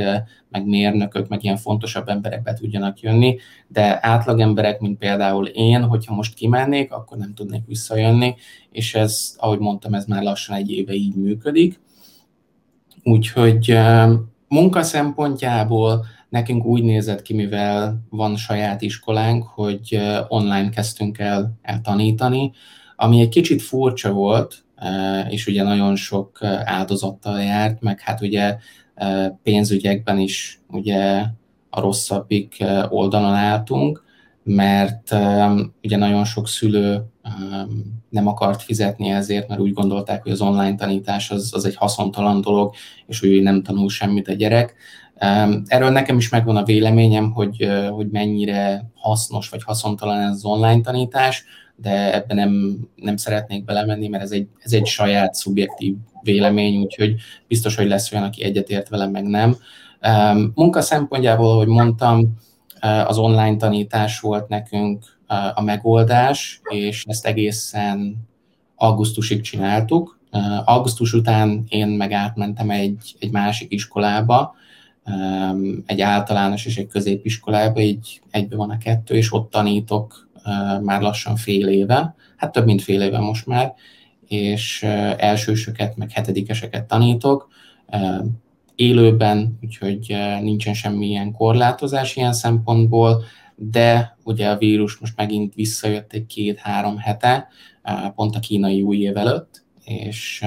meg 0.49 0.65
mérnökök, 0.65 1.27
meg 1.27 1.43
ilyen 1.43 1.57
fontosabb 1.57 2.07
emberek 2.07 2.41
be 2.41 2.53
tudjanak 2.53 2.99
jönni, 2.99 3.37
de 3.67 3.99
átlag 4.01 4.39
emberek, 4.39 4.79
mint 4.79 4.97
például 4.97 5.47
én, 5.47 5.83
hogyha 5.83 6.15
most 6.15 6.33
kimennék, 6.33 6.91
akkor 6.91 7.17
nem 7.17 7.33
tudnék 7.33 7.65
visszajönni, 7.65 8.35
és 8.71 8.95
ez, 8.95 9.35
ahogy 9.37 9.59
mondtam, 9.59 9.93
ez 9.93 10.05
már 10.05 10.23
lassan 10.23 10.55
egy 10.55 10.71
éve 10.71 10.93
így 10.93 11.15
működik. 11.15 11.79
Úgyhogy 13.03 13.77
munka 14.47 14.83
szempontjából 14.83 16.05
Nekünk 16.31 16.65
úgy 16.65 16.83
nézett 16.83 17.21
ki, 17.21 17.33
mivel 17.33 18.05
van 18.09 18.35
saját 18.35 18.81
iskolánk, 18.81 19.43
hogy 19.43 19.99
online 20.27 20.69
kezdtünk 20.69 21.19
el, 21.19 21.57
el 21.61 21.81
tanítani, 21.81 22.51
ami 22.95 23.21
egy 23.21 23.29
kicsit 23.29 23.61
furcsa 23.61 24.11
volt, 24.11 24.63
és 25.29 25.47
ugye 25.47 25.63
nagyon 25.63 25.95
sok 25.95 26.39
áldozattal 26.63 27.41
járt, 27.41 27.81
meg 27.81 27.99
hát 27.99 28.21
ugye 28.21 28.57
pénzügyekben 29.43 30.19
is 30.19 30.61
ugye 30.67 31.25
a 31.69 31.81
rosszabbik 31.81 32.63
oldalon 32.89 33.33
álltunk, 33.33 34.03
mert 34.43 35.15
ugye 35.83 35.97
nagyon 35.97 36.25
sok 36.25 36.47
szülő 36.47 37.03
nem 38.09 38.27
akart 38.27 38.61
fizetni 38.61 39.09
ezért, 39.09 39.47
mert 39.47 39.61
úgy 39.61 39.73
gondolták, 39.73 40.23
hogy 40.23 40.31
az 40.31 40.41
online 40.41 40.75
tanítás 40.75 41.31
az, 41.31 41.51
az 41.53 41.65
egy 41.65 41.75
haszontalan 41.75 42.41
dolog, 42.41 42.73
és 43.07 43.23
úgy 43.23 43.41
nem 43.41 43.63
tanul 43.63 43.89
semmit 43.89 44.27
a 44.27 44.33
gyerek. 44.33 44.75
Erről 45.65 45.89
nekem 45.89 46.17
is 46.17 46.29
megvan 46.29 46.55
a 46.55 46.63
véleményem, 46.63 47.31
hogy, 47.31 47.67
hogy 47.89 48.09
mennyire 48.09 48.91
hasznos 48.95 49.49
vagy 49.49 49.63
haszontalan 49.63 50.19
ez 50.19 50.31
az 50.31 50.45
online 50.45 50.81
tanítás, 50.81 51.43
de 51.75 52.13
ebben 52.13 52.37
nem, 52.37 52.77
nem 52.95 53.17
szeretnék 53.17 53.63
belemenni, 53.63 54.07
mert 54.07 54.23
ez 54.23 54.31
egy, 54.31 54.47
ez 54.59 54.73
egy 54.73 54.85
saját 54.85 55.33
szubjektív 55.33 55.95
vélemény, 56.21 56.77
úgyhogy 56.77 57.15
biztos, 57.47 57.75
hogy 57.75 57.87
lesz 57.87 58.11
olyan, 58.11 58.25
aki 58.25 58.43
egyetért 58.43 58.89
velem, 58.89 59.11
meg 59.11 59.23
nem. 59.23 59.55
Munka 60.53 60.81
szempontjából, 60.81 61.49
ahogy 61.49 61.67
mondtam, 61.67 62.33
az 63.05 63.17
online 63.17 63.57
tanítás 63.57 64.19
volt 64.19 64.47
nekünk 64.47 65.05
a 65.53 65.61
megoldás, 65.61 66.61
és 66.69 67.05
ezt 67.07 67.25
egészen 67.25 68.27
augusztusig 68.75 69.41
csináltuk. 69.41 70.19
Augusztus 70.65 71.13
után 71.13 71.63
én 71.67 71.87
meg 71.87 72.11
átmentem 72.11 72.69
egy, 72.69 73.15
egy 73.19 73.31
másik 73.31 73.71
iskolába, 73.71 74.55
egy 75.85 76.01
általános 76.01 76.65
és 76.65 76.77
egy 76.77 76.87
középiskolába, 76.87 77.79
így 77.79 78.21
egybe 78.29 78.55
van 78.55 78.69
a 78.69 78.77
kettő, 78.77 79.15
és 79.15 79.33
ott 79.33 79.49
tanítok 79.49 80.29
már 80.81 81.01
lassan 81.01 81.35
fél 81.35 81.67
éve, 81.67 82.15
hát 82.37 82.51
több 82.51 82.65
mint 82.65 82.81
fél 82.81 83.01
éve 83.01 83.19
most 83.19 83.45
már, 83.45 83.73
és 84.27 84.83
elsősöket, 85.17 85.95
meg 85.95 86.11
hetedikeseket 86.11 86.85
tanítok, 86.85 87.49
élőben, 88.75 89.57
úgyhogy 89.61 90.17
nincsen 90.41 90.73
semmilyen 90.73 91.31
korlátozás 91.31 92.15
ilyen 92.15 92.33
szempontból, 92.33 93.23
de 93.55 94.17
ugye 94.23 94.49
a 94.49 94.57
vírus 94.57 94.97
most 94.97 95.15
megint 95.15 95.53
visszajött 95.53 96.13
egy 96.13 96.25
két-három 96.25 96.97
hete, 96.97 97.47
pont 98.15 98.35
a 98.35 98.39
kínai 98.39 98.81
új 98.81 98.97
év 98.97 99.17
előtt, 99.17 99.63
és 99.99 100.45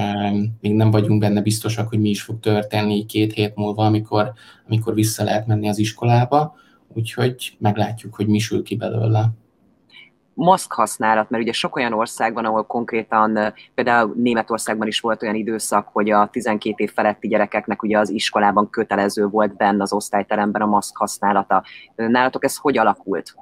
még 0.61 0.73
nem 0.73 0.91
vagyunk 0.91 1.19
benne 1.19 1.41
biztosak, 1.41 1.89
hogy 1.89 1.99
mi 1.99 2.09
is 2.09 2.21
fog 2.21 2.39
történni 2.39 3.05
két 3.05 3.33
hét 3.33 3.55
múlva, 3.55 3.85
amikor, 3.85 4.33
amikor 4.67 4.93
vissza 4.93 5.23
lehet 5.23 5.47
menni 5.47 5.67
az 5.67 5.77
iskolába, 5.77 6.55
úgyhogy 6.87 7.55
meglátjuk, 7.59 8.15
hogy 8.15 8.27
mi 8.27 8.39
sül 8.39 8.63
ki 8.63 8.75
belőle 8.75 9.33
maszk 10.35 10.73
használat, 10.73 11.29
mert 11.29 11.43
ugye 11.43 11.51
sok 11.51 11.75
olyan 11.75 11.93
ország 11.93 12.33
van, 12.33 12.45
ahol 12.45 12.63
konkrétan, 12.63 13.53
például 13.73 14.13
Németországban 14.15 14.87
is 14.87 14.99
volt 14.99 15.23
olyan 15.23 15.35
időszak, 15.35 15.89
hogy 15.91 16.09
a 16.09 16.29
12 16.31 16.83
év 16.83 16.91
feletti 16.91 17.27
gyerekeknek 17.27 17.83
ugye 17.83 17.97
az 17.99 18.09
iskolában 18.09 18.69
kötelező 18.69 19.27
volt 19.27 19.55
benne 19.55 19.81
az 19.81 19.93
osztályteremben 19.93 20.61
a 20.61 20.65
maszk 20.65 20.97
használata. 20.97 21.63
Nálatok 21.95 22.43
ez 22.43 22.55
hogy 22.55 22.77
alakult? 22.77 23.35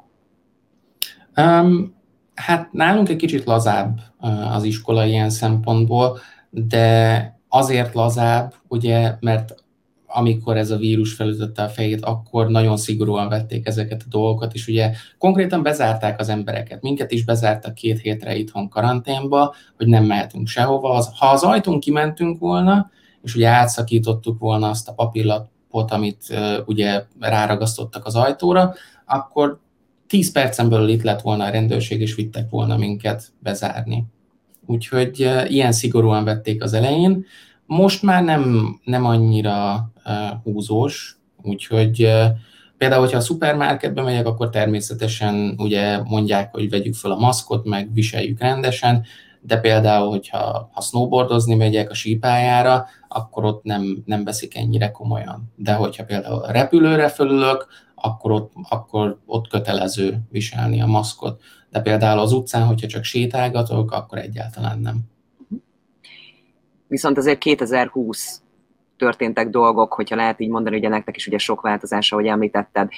Um, 1.38 1.96
Hát 2.36 2.72
nálunk 2.72 3.10
egy 3.10 3.16
kicsit 3.16 3.44
lazább 3.44 4.00
az 4.54 4.64
iskola 4.64 5.06
ilyen 5.06 5.30
szempontból, 5.30 6.18
de 6.50 7.40
azért 7.50 7.94
lazább, 7.94 8.54
ugye, 8.68 9.16
mert 9.20 9.56
amikor 10.16 10.58
ez 10.58 10.72
a 10.72 10.78
vírus 10.78 11.14
felütötte 11.14 11.64
a 11.64 11.70
fejét, 11.70 12.06
akkor 12.06 12.48
nagyon 12.48 12.78
szigorúan 12.78 13.30
vették 13.30 13.68
ezeket 13.68 14.02
a 14.06 14.10
dolgokat, 14.10 14.54
és 14.54 14.68
ugye 14.68 14.92
konkrétan 15.18 15.64
bezárták 15.64 16.20
az 16.20 16.30
embereket. 16.30 16.82
Minket 16.82 17.12
is 17.12 17.26
bezártak 17.26 17.74
két 17.74 18.00
hétre 18.00 18.36
itthon 18.36 18.70
karanténba, 18.70 19.54
hogy 19.78 19.88
nem 19.88 20.04
mehetünk 20.04 20.48
sehova. 20.48 21.06
Ha 21.18 21.28
az 21.28 21.44
ajtón 21.44 21.80
kimentünk 21.80 22.40
volna, 22.40 22.92
és 23.22 23.36
ugye 23.36 23.48
átszakítottuk 23.48 24.40
volna 24.40 24.70
azt 24.70 24.90
a 24.90 24.94
papírlapot, 24.94 25.92
amit 25.92 26.24
ugye 26.66 27.04
ráragasztottak 27.20 28.06
az 28.06 28.16
ajtóra, 28.16 28.74
akkor 29.06 29.60
10 30.14 30.32
percen 30.32 30.70
belül 30.70 30.90
itt 30.90 31.02
lett 31.02 31.22
volna 31.22 31.44
a 31.44 31.50
rendőrség, 31.50 32.02
és 32.02 32.16
vittek 32.16 32.50
volna 32.50 32.78
minket 32.78 33.34
bezárni. 33.40 34.06
Úgyhogy 34.66 35.30
ilyen 35.48 35.72
szigorúan 35.72 36.24
vették 36.24 36.64
az 36.64 36.74
elején. 36.74 37.26
Most 37.66 38.02
már 38.02 38.24
nem, 38.24 38.74
nem 38.84 39.06
annyira 39.06 39.90
húzós, 40.44 41.18
úgyhogy 41.42 42.10
például, 42.78 43.02
hogyha 43.02 43.18
a 43.18 43.22
szupermarketbe 43.22 44.02
megyek, 44.02 44.26
akkor 44.26 44.50
természetesen 44.50 45.56
ugye 45.58 46.02
mondják, 46.04 46.52
hogy 46.52 46.70
vegyük 46.70 46.96
fel 46.96 47.12
a 47.12 47.20
maszkot, 47.20 47.66
meg 47.66 47.94
viseljük 47.94 48.40
rendesen, 48.40 49.06
de 49.42 49.58
például, 49.58 50.10
hogyha 50.10 50.70
ha 50.74 50.82
snowboardozni 50.82 51.56
megyek 51.56 51.90
a 51.90 51.94
sípájára, 51.94 52.86
akkor 53.08 53.46
ott 53.46 53.64
nem, 53.64 54.04
nem 54.06 54.24
veszik 54.24 54.58
ennyire 54.58 54.92
komolyan. 54.92 55.54
De 55.56 55.74
hogyha 55.74 56.04
például 56.04 56.44
a 56.44 56.52
repülőre 56.52 57.08
fölülök, 57.10 57.68
akkor 58.06 58.32
ott, 58.32 58.52
akkor 58.70 59.20
ott 59.26 59.48
kötelező 59.48 60.18
viselni 60.30 60.82
a 60.82 60.86
maszkot. 60.86 61.42
De 61.70 61.82
például 61.82 62.20
az 62.20 62.32
utcán, 62.32 62.66
hogyha 62.66 62.88
csak 62.88 63.04
sétálgatok, 63.04 63.92
akkor 63.92 64.18
egyáltalán 64.18 64.80
nem. 64.80 64.98
Viszont 66.88 67.18
azért 67.18 67.38
2020 67.38 68.42
történtek 68.98 69.50
dolgok, 69.50 69.94
hogyha 69.94 70.16
lehet 70.16 70.40
így 70.40 70.50
mondani, 70.50 70.78
ugye 70.78 70.90
nektek 70.90 71.16
is 71.16 71.28
ugye 71.28 71.38
sok 71.38 71.62
változás, 71.62 72.12
ahogy 72.12 72.28
említetted. 72.28 72.90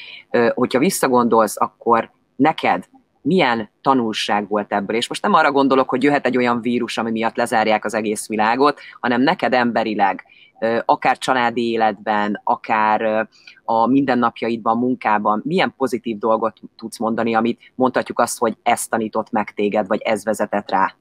Hogyha 0.54 0.80
visszagondolsz, 0.80 1.62
akkor 1.62 2.12
neked 2.36 2.84
milyen 3.22 3.70
tanulság 3.82 4.48
volt 4.48 4.74
ebből. 4.74 4.96
És 4.96 5.08
most 5.08 5.22
nem 5.22 5.34
arra 5.34 5.52
gondolok, 5.52 5.90
hogy 5.90 6.04
jöhet 6.04 6.26
egy 6.26 6.38
olyan 6.38 6.62
vírus, 6.62 6.98
ami 6.98 7.12
miatt 7.12 7.36
lezárják 7.36 7.86
az 7.86 7.94
egész 7.94 8.28
világot, 8.28 8.80
hanem 9.00 9.22
neked 9.22 9.54
emberileg, 9.54 10.24
akár 10.86 11.18
családi 11.18 11.70
életben, 11.70 12.42
akár 12.44 13.28
a 13.64 13.88
mindennapjaidban, 13.88 14.78
munkában, 14.78 15.42
milyen 15.46 15.74
pozitív 15.78 16.18
dolgot 16.18 16.60
tudsz 16.78 17.00
mondani, 17.00 17.36
amit 17.36 17.72
mondhatjuk 17.76 18.20
azt, 18.20 18.38
hogy 18.38 18.58
ezt 18.64 18.90
tanított 18.90 19.32
meg 19.32 19.54
téged, 19.54 19.88
vagy 19.88 20.02
ez 20.02 20.24
vezetett 20.24 20.72
rá? 20.72 20.96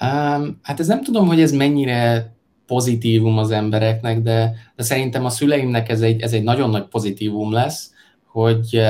Um, 0.00 0.58
hát 0.62 0.80
ez 0.80 0.86
nem 0.86 1.02
tudom, 1.02 1.26
hogy 1.26 1.40
ez 1.40 1.52
mennyire 1.52 2.32
pozitívum 2.66 3.38
az 3.38 3.50
embereknek, 3.50 4.20
de, 4.22 4.54
de 4.76 4.82
szerintem 4.82 5.24
a 5.24 5.30
szüleimnek 5.30 5.88
ez 5.88 6.00
egy, 6.00 6.20
ez 6.20 6.32
egy 6.32 6.42
nagyon 6.42 6.70
nagy 6.70 6.88
pozitívum 6.88 7.52
lesz, 7.52 7.92
hogy 8.26 8.80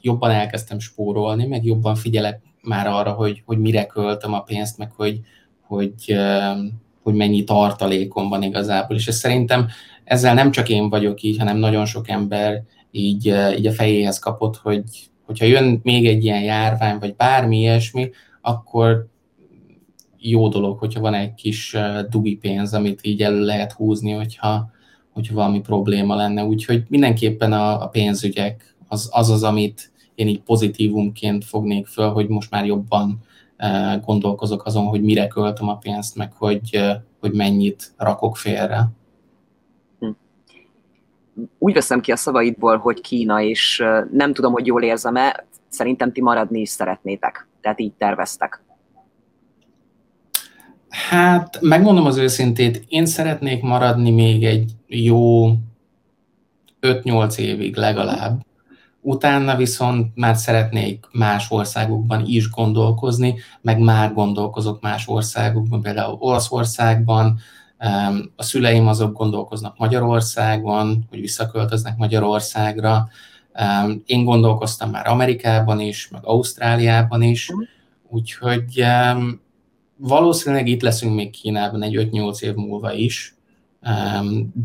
jobban 0.00 0.30
elkezdtem 0.30 0.78
spórolni, 0.78 1.46
meg 1.46 1.64
jobban 1.64 1.94
figyelek 1.94 2.40
már 2.62 2.86
arra, 2.86 3.12
hogy, 3.12 3.42
hogy 3.46 3.58
mire 3.58 3.86
költöm 3.86 4.32
a 4.32 4.42
pénzt, 4.42 4.78
meg 4.78 4.90
hogy, 4.96 5.20
hogy, 5.60 6.16
hogy 7.02 7.14
mennyi 7.14 7.44
tartalékom 7.44 8.28
van 8.28 8.42
igazából. 8.42 8.96
És 8.96 9.06
ez 9.06 9.16
szerintem 9.16 9.66
ezzel 10.04 10.34
nem 10.34 10.50
csak 10.50 10.68
én 10.68 10.88
vagyok 10.88 11.22
így, 11.22 11.38
hanem 11.38 11.56
nagyon 11.56 11.84
sok 11.84 12.08
ember 12.08 12.62
így, 12.90 13.34
így 13.56 13.66
a 13.66 13.72
fejéhez 13.72 14.18
kapott, 14.18 14.56
hogy 14.56 14.82
hogyha 15.26 15.44
jön 15.44 15.80
még 15.82 16.06
egy 16.06 16.24
ilyen 16.24 16.42
járvány, 16.42 16.98
vagy 16.98 17.16
bármi 17.16 17.58
ilyesmi, 17.58 18.10
akkor 18.40 19.06
jó 20.18 20.48
dolog, 20.48 20.78
hogyha 20.78 21.00
van 21.00 21.14
egy 21.14 21.34
kis 21.34 21.76
dugi 22.08 22.36
pénz, 22.36 22.74
amit 22.74 23.00
így 23.02 23.22
elő 23.22 23.44
lehet 23.44 23.72
húzni, 23.72 24.10
hogyha, 24.10 24.70
hogyha 25.12 25.34
valami 25.34 25.60
probléma 25.60 26.14
lenne. 26.14 26.44
Úgyhogy 26.44 26.84
mindenképpen 26.88 27.52
a, 27.52 27.82
a 27.82 27.86
pénzügyek 27.86 28.76
az, 28.88 29.08
az 29.12 29.30
az, 29.30 29.42
amit 29.42 29.92
én 30.14 30.28
így 30.28 30.40
pozitívumként 30.40 31.44
fognék 31.44 31.86
föl, 31.86 32.10
hogy 32.10 32.28
most 32.28 32.50
már 32.50 32.64
jobban 32.66 33.18
gondolkozok 34.04 34.66
azon, 34.66 34.86
hogy 34.86 35.02
mire 35.02 35.26
költöm 35.26 35.68
a 35.68 35.76
pénzt, 35.76 36.16
meg 36.16 36.32
hogy, 36.32 36.80
hogy 37.20 37.32
mennyit 37.32 37.92
rakok 37.96 38.36
félre. 38.36 38.88
Hm. 39.98 40.08
Úgy 41.58 41.72
veszem 41.72 42.00
ki 42.00 42.12
a 42.12 42.16
szavaidból, 42.16 42.76
hogy 42.76 43.00
Kína, 43.00 43.40
és 43.40 43.84
nem 44.12 44.32
tudom, 44.32 44.52
hogy 44.52 44.66
jól 44.66 44.82
érzem-e, 44.82 45.46
szerintem 45.68 46.12
ti 46.12 46.20
maradni 46.20 46.60
is 46.60 46.68
szeretnétek. 46.68 47.48
Tehát 47.60 47.80
így 47.80 47.92
terveztek. 47.92 48.62
Hát, 50.88 51.58
megmondom 51.60 52.06
az 52.06 52.16
őszintét, 52.16 52.84
én 52.88 53.06
szeretnék 53.06 53.62
maradni 53.62 54.10
még 54.10 54.44
egy 54.44 54.72
jó 54.86 55.46
5-8 56.80 57.38
évig 57.38 57.76
legalább. 57.76 58.42
Utána 59.04 59.56
viszont 59.56 60.16
már 60.16 60.36
szeretnék 60.36 61.06
más 61.12 61.50
országokban 61.50 62.26
is 62.26 62.50
gondolkozni, 62.50 63.34
meg 63.60 63.78
már 63.78 64.12
gondolkozok 64.12 64.80
más 64.80 65.08
országokban, 65.08 65.82
például 65.82 66.16
Olaszországban, 66.18 67.38
a 68.36 68.42
szüleim 68.42 68.86
azok 68.86 69.16
gondolkoznak 69.16 69.78
Magyarországon, 69.78 71.06
hogy 71.10 71.20
visszaköltöznek 71.20 71.96
Magyarországra. 71.96 73.08
Én 74.04 74.24
gondolkoztam 74.24 74.90
már 74.90 75.06
Amerikában 75.06 75.80
is, 75.80 76.08
meg 76.08 76.20
Ausztráliában 76.24 77.22
is, 77.22 77.50
úgyhogy 78.08 78.84
valószínűleg 79.96 80.66
itt 80.66 80.82
leszünk 80.82 81.14
még 81.14 81.30
Kínában 81.30 81.82
egy 81.82 82.08
5-8 82.12 82.40
év 82.40 82.54
múlva 82.54 82.92
is, 82.92 83.34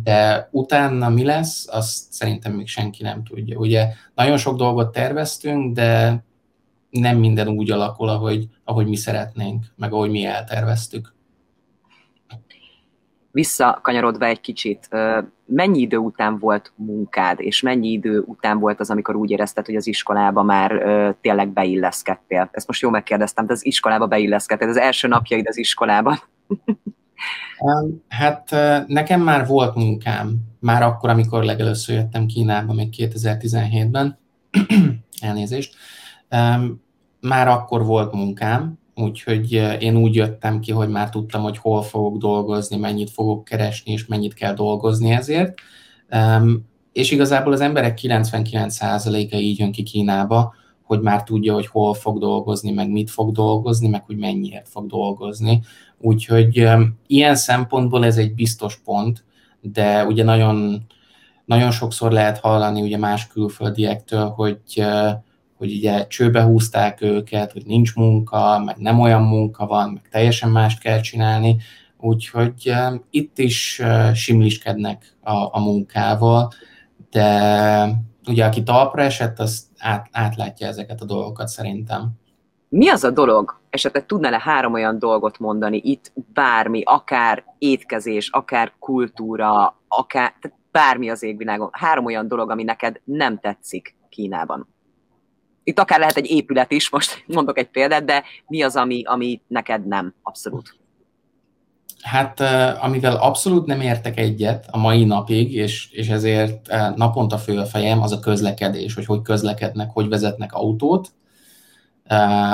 de 0.04 0.48
utána 0.52 1.10
mi 1.10 1.24
lesz, 1.24 1.68
azt 1.72 2.12
szerintem 2.12 2.54
még 2.54 2.68
senki 2.68 3.04
nem 3.04 3.24
tudja. 3.24 3.58
Ugye 3.58 3.88
nagyon 4.16 4.38
sok 4.38 4.58
dolgot 4.58 4.92
terveztünk, 4.92 5.76
de 5.76 6.24
nem 6.90 7.18
minden 7.18 7.48
úgy 7.48 7.72
alakul, 7.72 8.10
ahogy, 8.10 8.48
ahogy 8.64 8.88
mi 8.88 8.96
szeretnénk, 8.96 9.66
meg 9.76 9.94
ahogy 9.94 10.10
mi 10.10 10.26
elterveztük. 10.26 11.16
Visszakanyarodva 13.32 14.26
egy 14.26 14.42
kicsit, 14.42 14.90
mennyi 15.46 15.80
idő 15.80 15.98
után 15.98 16.40
volt 16.40 16.72
munkád, 16.76 17.40
és 17.40 17.62
mennyi 17.62 17.92
idő 17.92 18.20
után 18.20 18.60
volt 18.60 18.80
az, 18.80 18.90
amikor 18.90 19.16
úgy 19.16 19.32
érezted, 19.32 19.66
hogy 19.66 19.76
az 19.76 19.88
iskolába 19.88 20.44
már 20.44 20.72
tényleg 21.22 21.50
beilleszkedtél? 21.50 22.50
Ezt 22.52 22.68
most 22.68 22.82
jól 22.82 22.92
megkérdeztem, 22.92 23.46
de 23.46 23.54
az 23.54 23.66
iskolába 23.66 24.08
beilleszkedtél, 24.08 24.70
az 24.70 24.78
első 24.78 25.08
napjaid 25.08 25.48
az 25.48 25.58
iskolában. 25.58 26.20
Hát 28.08 28.56
nekem 28.88 29.22
már 29.22 29.48
volt 29.48 29.76
munkám, 29.76 30.36
már 30.60 30.82
akkor, 30.82 31.10
amikor 31.10 31.44
legelőször 31.44 31.96
jöttem 31.96 32.26
Kínába, 32.26 32.74
még 32.74 32.94
2017-ben, 32.98 34.18
elnézést, 35.22 35.76
már 37.22 37.48
akkor 37.48 37.86
volt 37.86 38.14
munkám, 38.14 38.80
úgyhogy 38.96 39.52
én 39.80 39.96
úgy 39.96 40.16
jöttem 40.16 40.60
ki, 40.60 40.72
hogy 40.72 40.90
már 40.90 41.10
tudtam, 41.10 41.42
hogy 41.42 41.58
hol 41.58 41.82
fogok 41.82 42.18
dolgozni, 42.18 42.78
mennyit 42.78 43.10
fogok 43.10 43.44
keresni, 43.44 43.92
és 43.92 44.06
mennyit 44.06 44.34
kell 44.34 44.54
dolgozni 44.54 45.12
ezért. 45.12 45.54
És 46.92 47.12
igazából 47.12 47.54
az 47.54 47.62
emberek 47.62 48.00
99%-a 48.02 49.36
így 49.36 49.60
jön 49.60 49.72
ki 49.72 49.84
Kínába, 49.84 50.54
hogy 50.84 51.02
már 51.02 51.24
tudja, 51.24 51.54
hogy 51.54 51.68
hol 51.68 51.94
fog 51.94 52.20
dolgozni, 52.20 52.72
meg 52.72 52.90
mit 52.90 53.10
fog 53.10 53.32
dolgozni, 53.32 53.88
meg 53.88 54.04
hogy 54.06 54.18
mennyiért 54.18 54.70
fog 54.70 54.88
dolgozni. 54.88 55.62
Úgyhogy 56.00 56.68
ilyen 57.08 57.36
szempontból 57.36 58.06
ez 58.06 58.18
egy 58.18 58.34
biztos 58.34 58.78
pont, 58.84 59.24
de 59.62 60.06
ugye 60.06 60.24
nagyon, 60.24 60.86
nagyon 61.46 61.72
sokszor 61.72 62.12
lehet 62.12 62.40
hallani 62.40 62.82
ugye 62.82 62.98
más 62.98 63.28
külföldiektől, 63.28 64.30
hogy, 64.30 64.60
hogy 65.58 65.72
ugye 65.74 66.08
csőbe 66.08 66.42
húzták 66.42 67.02
őket, 67.02 67.52
hogy 67.52 67.66
nincs 67.66 67.96
munka, 67.96 68.62
meg 68.66 68.78
nem 68.78 69.00
olyan 69.00 69.22
munka 69.22 69.66
van, 69.66 69.90
meg 69.90 70.10
teljesen 70.12 70.50
mást 70.50 70.80
kell 70.80 71.00
csinálni, 71.00 71.58
úgyhogy 71.98 72.74
itt 73.10 73.38
is 73.38 73.82
simliskednek 74.14 75.16
a, 75.22 75.32
a 75.32 75.60
munkával, 75.60 76.52
de 77.10 77.90
ugye 78.28 78.46
aki 78.46 78.64
talpra 78.64 79.02
esett, 79.02 79.40
az 79.40 79.68
át, 79.78 80.10
átlátja 80.12 80.68
ezeket 80.68 81.02
a 81.02 81.06
dolgokat 81.06 81.48
szerintem. 81.48 82.10
Mi 82.70 82.90
az 82.90 83.04
a 83.04 83.12
dolog, 83.12 83.60
esetleg 83.78 84.06
tudnál-e 84.06 84.40
három 84.40 84.74
olyan 84.74 85.00
dolgot 85.00 85.40
mondani 85.40 85.82
itt, 85.84 86.12
bármi, 86.34 86.82
akár 86.86 87.44
étkezés, 87.58 88.30
akár 88.30 88.74
kultúra, 88.80 89.80
akár 89.88 90.34
tehát 90.42 90.58
bármi 90.72 91.10
az 91.10 91.24
égvilágon, 91.24 91.70
három 91.72 92.06
olyan 92.06 92.28
dolog, 92.28 92.50
ami 92.52 92.64
neked 92.64 93.02
nem 93.04 93.40
tetszik 93.40 93.96
Kínában? 94.10 94.68
Itt 95.64 95.80
akár 95.80 96.00
lehet 96.00 96.18
egy 96.18 96.30
épület 96.30 96.72
is, 96.72 96.90
most 96.90 97.24
mondok 97.36 97.58
egy 97.58 97.70
példát, 97.70 98.06
de 98.06 98.24
mi 98.48 98.64
az, 98.64 98.76
ami, 98.76 99.04
ami 99.04 99.42
neked 99.48 99.88
nem, 99.88 100.14
abszolút? 100.22 100.76
Hát 102.02 102.40
amivel 102.82 103.16
abszolút 103.16 103.66
nem 103.66 103.82
értek 103.82 104.18
egyet 104.18 104.66
a 104.72 104.78
mai 104.78 105.04
napig, 105.04 105.54
és, 105.54 105.92
és 105.92 106.08
ezért 106.08 106.68
naponta 106.96 107.38
fő 107.38 107.60
a 107.60 107.66
fejem, 107.66 108.02
az 108.02 108.12
a 108.12 108.20
közlekedés, 108.20 108.94
hogy 108.94 109.06
hogy 109.06 109.22
közlekednek, 109.22 109.90
hogy 109.94 110.08
vezetnek 110.08 110.54
autót. 110.54 111.12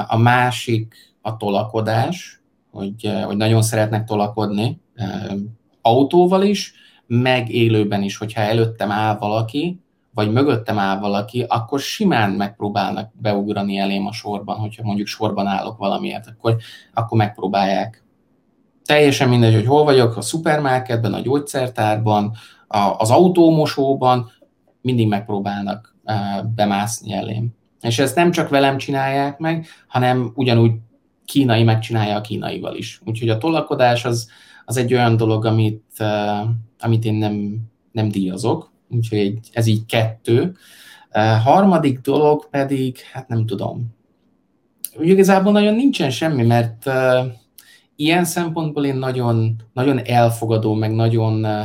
A 0.07 0.17
másik 0.17 1.12
a 1.25 1.37
tolakodás, 1.37 2.41
hogy, 2.71 3.11
hogy 3.25 3.37
nagyon 3.37 3.61
szeretnek 3.61 4.05
tolakodni 4.05 4.81
autóval 5.81 6.43
is, 6.43 6.73
meg 7.07 7.49
élőben 7.49 8.03
is, 8.03 8.17
hogyha 8.17 8.41
előttem 8.41 8.91
áll 8.91 9.17
valaki, 9.17 9.81
vagy 10.13 10.31
mögöttem 10.31 10.79
áll 10.79 10.99
valaki, 10.99 11.45
akkor 11.47 11.79
simán 11.79 12.31
megpróbálnak 12.31 13.11
beugrani 13.21 13.77
elém 13.77 14.07
a 14.07 14.11
sorban, 14.11 14.57
hogyha 14.57 14.83
mondjuk 14.83 15.07
sorban 15.07 15.47
állok 15.47 15.77
valamiért, 15.77 16.27
akkor, 16.27 16.57
akkor 16.93 17.17
megpróbálják 17.17 18.03
teljesen 18.85 19.29
mindegy, 19.29 19.53
hogy 19.53 19.65
hol 19.65 19.83
vagyok, 19.83 20.17
a 20.17 20.21
szupermarketben, 20.21 21.13
a 21.13 21.19
gyógyszertárban, 21.19 22.33
a, 22.67 22.77
az 22.97 23.11
autómosóban, 23.11 24.31
mindig 24.81 25.07
megpróbálnak 25.07 25.95
bemászni 26.55 27.13
elém. 27.13 27.47
És 27.81 27.99
ezt 27.99 28.15
nem 28.15 28.31
csak 28.31 28.49
velem 28.49 28.77
csinálják 28.77 29.37
meg, 29.37 29.67
hanem 29.87 30.31
ugyanúgy 30.35 30.71
kínai 31.33 31.63
megcsinálja 31.63 32.15
a 32.15 32.21
kínaival 32.21 32.75
is. 32.75 33.01
Úgyhogy 33.05 33.29
a 33.29 33.37
tolakodás 33.37 34.05
az, 34.05 34.29
az 34.65 34.77
egy 34.77 34.93
olyan 34.93 35.17
dolog, 35.17 35.45
amit, 35.45 36.03
amit 36.79 37.05
én 37.05 37.13
nem, 37.13 37.57
nem 37.91 38.09
díjazok, 38.09 38.71
úgyhogy 38.89 39.39
ez 39.51 39.65
így 39.65 39.85
kettő. 39.85 40.55
Harmadik 41.43 41.99
dolog 41.99 42.49
pedig, 42.49 42.97
hát 43.11 43.27
nem 43.27 43.45
tudom, 43.45 43.95
Igazából 44.99 45.51
nagyon 45.51 45.75
nincsen 45.75 46.09
semmi, 46.09 46.43
mert 46.43 46.85
uh, 46.85 47.25
ilyen 47.95 48.25
szempontból 48.25 48.85
én 48.85 48.95
nagyon, 48.95 49.55
nagyon 49.73 49.99
elfogadó, 50.05 50.73
meg 50.73 50.91
nagyon, 50.91 51.33
uh, 51.33 51.61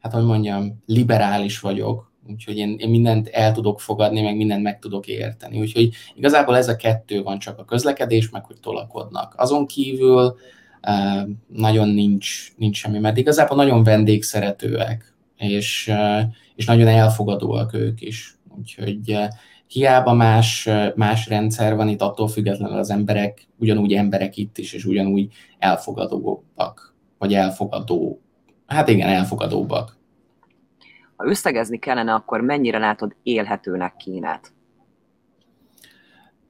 hát 0.00 0.12
hogy 0.12 0.24
mondjam, 0.24 0.82
liberális 0.86 1.60
vagyok, 1.60 2.09
úgyhogy 2.30 2.56
én, 2.56 2.76
én 2.78 2.88
mindent 2.88 3.28
el 3.28 3.52
tudok 3.52 3.80
fogadni, 3.80 4.20
meg 4.20 4.36
mindent 4.36 4.62
meg 4.62 4.78
tudok 4.78 5.06
érteni. 5.06 5.58
Úgyhogy 5.58 5.90
igazából 6.14 6.56
ez 6.56 6.68
a 6.68 6.76
kettő 6.76 7.22
van, 7.22 7.38
csak 7.38 7.58
a 7.58 7.64
közlekedés, 7.64 8.30
meg 8.30 8.44
hogy 8.44 8.56
tolakodnak. 8.60 9.34
Azon 9.36 9.66
kívül 9.66 10.36
nagyon 11.48 11.88
nincs, 11.88 12.52
nincs 12.56 12.76
semmi, 12.76 12.98
mert 12.98 13.16
igazából 13.16 13.56
nagyon 13.56 13.82
vendégszeretőek, 13.82 15.14
és, 15.36 15.92
és 16.54 16.64
nagyon 16.64 16.88
elfogadóak 16.88 17.74
ők 17.74 18.00
is. 18.00 18.38
Úgyhogy 18.58 19.16
hiába 19.66 20.12
más, 20.12 20.68
más 20.94 21.28
rendszer 21.28 21.76
van 21.76 21.88
itt, 21.88 22.00
attól 22.02 22.28
függetlenül 22.28 22.78
az 22.78 22.90
emberek 22.90 23.48
ugyanúgy 23.58 23.92
emberek 23.92 24.36
itt 24.36 24.58
is, 24.58 24.72
és 24.72 24.84
ugyanúgy 24.84 25.32
elfogadóbbak, 25.58 26.94
vagy 27.18 27.34
elfogadó, 27.34 28.20
hát 28.66 28.88
igen, 28.88 29.08
elfogadóbbak. 29.08 29.98
Ha 31.20 31.26
összegezni 31.26 31.78
kellene, 31.78 32.14
akkor 32.14 32.40
mennyire 32.40 32.78
látod 32.78 33.16
élhetőnek 33.22 33.96
Kínát? 33.96 34.52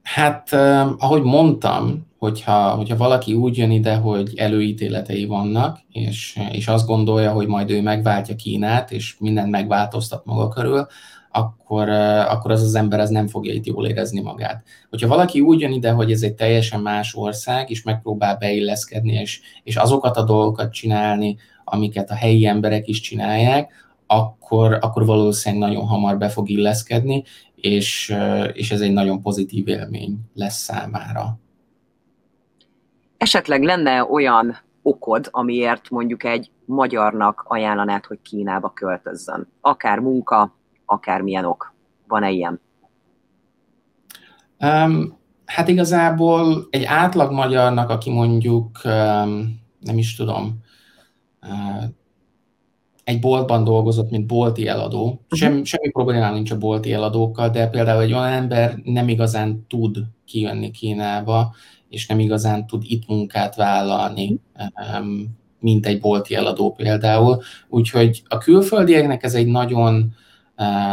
Hát, 0.01 0.53
eh, 0.53 1.03
ahogy 1.03 1.21
mondtam, 1.21 2.07
hogyha, 2.17 2.69
hogyha 2.69 2.97
valaki 2.97 3.33
úgy 3.33 3.57
jön 3.57 3.71
ide, 3.71 3.95
hogy 3.95 4.33
előítéletei 4.35 5.25
vannak, 5.25 5.79
és, 5.91 6.39
és 6.51 6.67
azt 6.67 6.87
gondolja, 6.87 7.31
hogy 7.31 7.47
majd 7.47 7.69
ő 7.69 7.81
megváltja 7.81 8.35
Kínát, 8.35 8.91
és 8.91 9.17
mindent 9.19 9.51
megváltoztat 9.51 10.25
maga 10.25 10.47
körül, 10.47 10.87
akkor, 11.31 11.89
akkor 12.29 12.51
az 12.51 12.63
az 12.63 12.75
ember 12.75 12.99
az 12.99 13.09
nem 13.09 13.27
fogja 13.27 13.53
itt 13.53 13.65
jól 13.65 13.87
érezni 13.87 14.21
magát. 14.21 14.63
Hogyha 14.89 15.07
valaki 15.07 15.41
úgy 15.41 15.59
jön 15.59 15.71
ide, 15.71 15.91
hogy 15.91 16.11
ez 16.11 16.21
egy 16.21 16.35
teljesen 16.35 16.81
más 16.81 17.15
ország, 17.15 17.69
és 17.69 17.83
megpróbál 17.83 18.37
beilleszkedni, 18.37 19.13
és, 19.13 19.41
és 19.63 19.75
azokat 19.75 20.17
a 20.17 20.23
dolgokat 20.23 20.71
csinálni, 20.71 21.37
amiket 21.63 22.09
a 22.09 22.15
helyi 22.15 22.45
emberek 22.45 22.87
is 22.87 22.99
csinálják, 22.99 23.89
akkor, 24.11 24.77
akkor 24.81 25.05
valószínűleg 25.05 25.69
nagyon 25.69 25.87
hamar 25.87 26.17
be 26.17 26.29
fog 26.29 26.49
illeszkedni, 26.49 27.23
és, 27.55 28.15
és 28.53 28.71
ez 28.71 28.81
egy 28.81 28.91
nagyon 28.91 29.21
pozitív 29.21 29.67
élmény 29.67 30.19
lesz 30.33 30.57
számára. 30.57 31.39
Esetleg 33.17 33.63
lenne 33.63 34.03
olyan 34.03 34.57
okod, 34.81 35.27
amiért 35.31 35.89
mondjuk 35.89 36.23
egy 36.23 36.51
magyarnak 36.65 37.43
ajánlanád, 37.47 38.05
hogy 38.05 38.21
Kínába 38.21 38.69
költözzön? 38.69 39.47
Akár 39.61 39.99
munka, 39.99 40.55
akármilyen 40.85 41.45
ok. 41.45 41.73
Van-e 42.07 42.29
ilyen? 42.29 42.61
Um, 44.59 45.17
hát 45.45 45.67
igazából 45.67 46.67
egy 46.69 46.83
átlag 46.83 47.31
magyarnak, 47.31 47.89
aki 47.89 48.09
mondjuk, 48.09 48.79
um, 48.83 49.61
nem 49.79 49.97
is 49.97 50.15
tudom, 50.15 50.59
uh, 51.41 51.83
egy 53.11 53.19
boltban 53.19 53.63
dolgozott, 53.63 54.09
mint 54.09 54.25
bolti 54.25 54.67
eladó. 54.67 55.03
Uh-huh. 55.03 55.39
Sem, 55.39 55.63
semmi 55.63 55.89
probléma 55.89 56.31
nincs 56.31 56.51
a 56.51 56.57
bolti 56.57 56.93
eladókkal, 56.93 57.49
de 57.49 57.67
például 57.67 58.01
egy 58.01 58.13
olyan 58.13 58.31
ember 58.31 58.81
nem 58.83 59.09
igazán 59.09 59.65
tud 59.67 59.97
kijönni 60.25 60.71
Kínába, 60.71 61.55
és 61.89 62.07
nem 62.07 62.19
igazán 62.19 62.67
tud 62.67 62.83
itt 62.85 63.07
munkát 63.07 63.55
vállalni, 63.55 64.39
um, 64.99 65.39
mint 65.59 65.85
egy 65.85 65.99
bolti 65.99 66.35
eladó 66.35 66.71
például. 66.71 67.41
Úgyhogy 67.69 68.21
a 68.27 68.37
külföldieknek 68.37 69.23
ez 69.23 69.33
egy 69.33 69.47
nagyon 69.47 70.13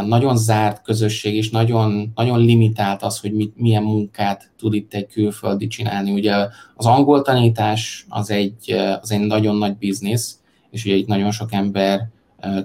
nagyon 0.05 0.37
zárt 0.37 0.81
közösség, 0.81 1.35
és 1.35 1.49
nagyon, 1.49 2.11
nagyon 2.15 2.39
limitált 2.39 3.01
az, 3.01 3.19
hogy 3.19 3.33
mit, 3.33 3.53
milyen 3.57 3.83
munkát 3.83 4.51
tud 4.57 4.73
itt 4.73 4.93
egy 4.93 5.07
külföldi 5.07 5.67
csinálni. 5.67 6.11
Ugye 6.11 6.33
az 6.75 6.85
angol 6.85 7.21
tanítás 7.21 8.05
az 8.09 8.31
egy, 8.31 8.71
az 9.01 9.11
egy 9.11 9.19
nagyon 9.19 9.55
nagy 9.55 9.77
biznisz, 9.77 10.38
és 10.71 10.85
ugye 10.85 10.95
itt 10.95 11.07
nagyon 11.07 11.31
sok 11.31 11.53
ember, 11.53 12.07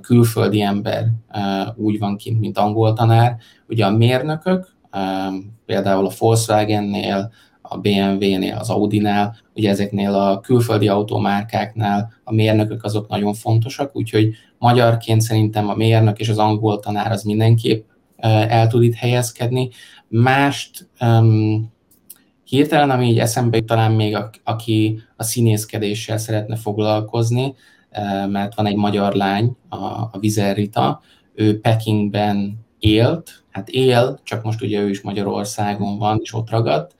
külföldi 0.01 0.63
ember 0.63 1.07
úgy 1.77 1.99
van 1.99 2.17
kint, 2.17 2.41
mint 2.41 2.59
angol 2.59 2.93
tanár. 2.93 3.37
Ugye 3.69 3.87
a 3.87 3.91
mérnökök, 3.91 4.75
például 5.67 6.07
a 6.07 6.13
Volkswagen-nél, 6.19 7.33
a 7.63 7.79
BMW-nél, 7.79 8.57
az 8.57 8.71
Audi-nál, 8.71 9.37
ugye 9.55 9.71
ezeknél 9.71 10.15
a 10.15 10.41
külföldi 10.41 10.89
automárkáknál 10.89 12.13
a 12.25 12.33
mérnökök 12.33 12.85
azok 12.85 13.09
nagyon 13.09 13.35
fontosak, 13.35 13.97
úgyhogy 13.97 14.35
magyarként 14.59 15.21
szerintem 15.21 15.69
a 15.69 15.75
mérnök 15.75 16.19
és 16.19 16.29
az 16.29 16.39
angol 16.39 16.81
tanár 16.81 17.13
az 17.13 17.23
mindenképp 17.23 17.85
el 18.17 18.67
tud 18.67 18.83
itt 18.83 18.95
helyezkedni. 18.95 19.69
Mást 20.09 20.89
um, 21.01 21.73
hirtelen, 22.45 22.91
ami 22.91 23.07
így 23.07 23.19
eszembe 23.19 23.57
jut, 23.57 23.67
talán 23.67 23.93
még 23.93 24.17
a, 24.17 24.31
aki 24.45 25.01
a 25.17 25.23
színészkedéssel 25.23 26.19
szeretne 26.19 26.57
foglalkozni, 26.57 27.55
mert 28.29 28.55
van 28.55 28.67
egy 28.67 28.77
magyar 28.77 29.13
lány, 29.13 29.57
a, 29.69 29.77
a 29.77 30.17
Vizer 30.21 30.59
ő 31.35 31.61
Pekingben 31.61 32.67
élt, 32.79 33.45
hát 33.51 33.69
él, 33.69 34.21
csak 34.23 34.43
most 34.43 34.63
ugye 34.63 34.81
ő 34.81 34.89
is 34.89 35.01
Magyarországon 35.01 35.99
van, 35.99 36.19
és 36.23 36.35
ott 36.35 36.51
ragadt, 36.51 36.95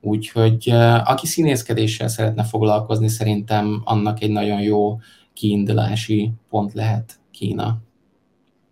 Úgyhogy 0.00 0.70
aki 1.04 1.26
színészkedéssel 1.26 2.08
szeretne 2.08 2.44
foglalkozni, 2.44 3.08
szerintem 3.08 3.80
annak 3.84 4.22
egy 4.22 4.30
nagyon 4.30 4.60
jó 4.60 4.98
kiindulási 5.34 6.32
pont 6.48 6.72
lehet 6.72 7.20
Kína. 7.30 7.76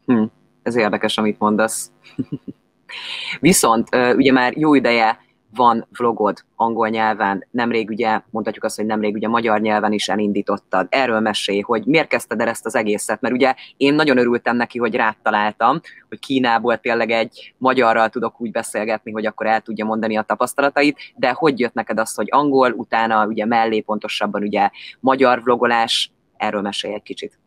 Hm, 0.06 0.24
ez 0.62 0.76
érdekes, 0.76 1.18
amit 1.18 1.38
mondasz. 1.38 1.92
Viszont 3.40 3.88
ugye 4.16 4.32
már 4.32 4.56
jó 4.56 4.74
ideje 4.74 5.18
van 5.54 5.87
vlogod 5.96 6.44
angol 6.56 6.88
nyelven, 6.88 7.46
nemrég 7.50 7.88
ugye, 7.88 8.20
mondhatjuk 8.30 8.64
azt, 8.64 8.76
hogy 8.76 8.87
nemrég 8.87 9.14
ugye 9.14 9.28
magyar 9.28 9.61
nyelven 9.61 9.92
is 9.92 10.08
elindítottad. 10.08 10.87
Erről 10.90 11.20
mesélj, 11.20 11.61
hogy 11.61 11.87
miért 11.87 12.08
kezdted 12.08 12.40
el 12.40 12.48
ezt 12.48 12.66
az 12.66 12.74
egészet, 12.74 13.20
mert 13.20 13.34
ugye 13.34 13.54
én 13.76 13.94
nagyon 13.94 14.18
örültem 14.18 14.56
neki, 14.56 14.78
hogy 14.78 14.94
rád 14.94 15.16
találtam, 15.22 15.80
hogy 16.08 16.18
Kínából 16.18 16.78
tényleg 16.78 17.11
egy 17.11 17.54
magyarral 17.58 18.08
tudok 18.08 18.40
úgy 18.40 18.50
beszélgetni, 18.50 19.12
hogy 19.12 19.26
akkor 19.26 19.46
el 19.46 19.61
tudja 19.61 19.84
mondani 19.84 20.16
a 20.16 20.22
tapasztalatait, 20.22 20.98
de 21.16 21.30
hogy 21.30 21.61
jött 21.61 21.74
neked 21.74 21.98
az, 21.98 22.14
hogy 22.14 22.28
angol, 22.30 22.72
utána 22.72 23.26
ugye 23.26 23.46
mellé 23.46 23.80
pontosabban 23.80 24.42
ugye 24.42 24.70
magyar 25.00 25.42
vlogolás, 25.42 26.12
erről 26.37 26.61
mesélj 26.61 26.94
egy 26.94 27.02
kicsit. 27.02 27.38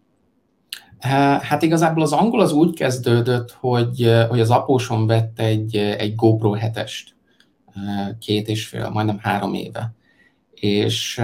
Hát 1.41 1.61
igazából 1.61 2.03
az 2.03 2.13
angol 2.13 2.39
az 2.39 2.53
úgy 2.53 2.75
kezdődött, 2.75 3.51
hogy, 3.59 4.25
hogy 4.29 4.39
az 4.39 4.49
apósom 4.49 5.07
vett 5.07 5.39
egy, 5.39 5.75
egy 5.75 6.15
GoPro 6.15 6.55
7-est 6.59 7.07
két 8.19 8.47
és 8.47 8.67
fél, 8.67 8.89
majdnem 8.89 9.19
három 9.19 9.53
éve. 9.53 9.93
És, 10.53 11.21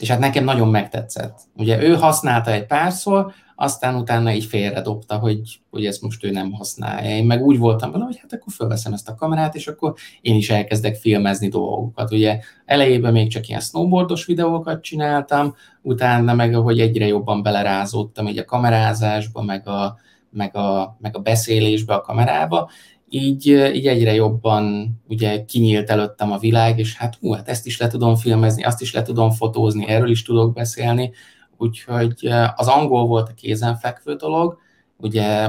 és 0.00 0.08
hát 0.08 0.18
nekem 0.18 0.44
nagyon 0.44 0.68
megtetszett. 0.68 1.38
Ugye 1.56 1.82
ő 1.82 1.94
használta 1.94 2.50
egy 2.50 2.66
párszor, 2.66 3.32
aztán 3.62 3.94
utána 3.94 4.32
így 4.32 4.44
félredobta, 4.44 5.18
hogy, 5.18 5.60
hogy 5.70 5.86
ezt 5.86 6.02
most 6.02 6.24
ő 6.24 6.30
nem 6.30 6.52
használja. 6.52 7.16
Én 7.16 7.24
meg 7.24 7.42
úgy 7.42 7.58
voltam 7.58 7.92
vele, 7.92 8.04
hogy 8.04 8.18
hát 8.20 8.32
akkor 8.32 8.52
fölveszem 8.52 8.92
ezt 8.92 9.08
a 9.08 9.14
kamerát, 9.14 9.54
és 9.54 9.66
akkor 9.66 9.94
én 10.20 10.34
is 10.34 10.50
elkezdek 10.50 10.96
filmezni 10.96 11.48
dolgokat. 11.48 12.12
Ugye 12.12 12.40
elejében 12.64 13.12
még 13.12 13.30
csak 13.30 13.48
ilyen 13.48 13.60
snowboardos 13.60 14.24
videókat 14.24 14.82
csináltam, 14.82 15.54
utána 15.82 16.34
meg, 16.34 16.54
hogy 16.54 16.80
egyre 16.80 17.06
jobban 17.06 17.42
belerázódtam 17.42 18.26
így 18.26 18.38
a 18.38 18.44
kamerázásba, 18.44 19.42
meg 19.42 19.68
a, 19.68 19.96
meg 20.30 20.56
a, 20.56 20.96
meg 21.00 21.16
a 21.16 21.20
beszélésbe 21.20 21.94
a 21.94 22.00
kamerába, 22.00 22.70
így, 23.10 23.46
így 23.46 23.86
egyre 23.86 24.14
jobban 24.14 24.90
ugye 25.08 25.44
kinyílt 25.44 25.90
előttem 25.90 26.32
a 26.32 26.38
világ, 26.38 26.78
és 26.78 26.96
hát 26.96 27.16
hú, 27.20 27.32
hát 27.32 27.48
ezt 27.48 27.66
is 27.66 27.78
le 27.78 27.86
tudom 27.86 28.16
filmezni, 28.16 28.62
azt 28.62 28.80
is 28.80 28.92
le 28.92 29.02
tudom 29.02 29.30
fotózni, 29.30 29.88
erről 29.88 30.10
is 30.10 30.22
tudok 30.22 30.52
beszélni, 30.52 31.12
úgyhogy 31.56 32.14
az 32.54 32.66
angol 32.66 33.06
volt 33.06 33.28
a 33.28 33.34
kézenfekvő 33.34 34.14
dolog, 34.14 34.58
ugye 34.96 35.48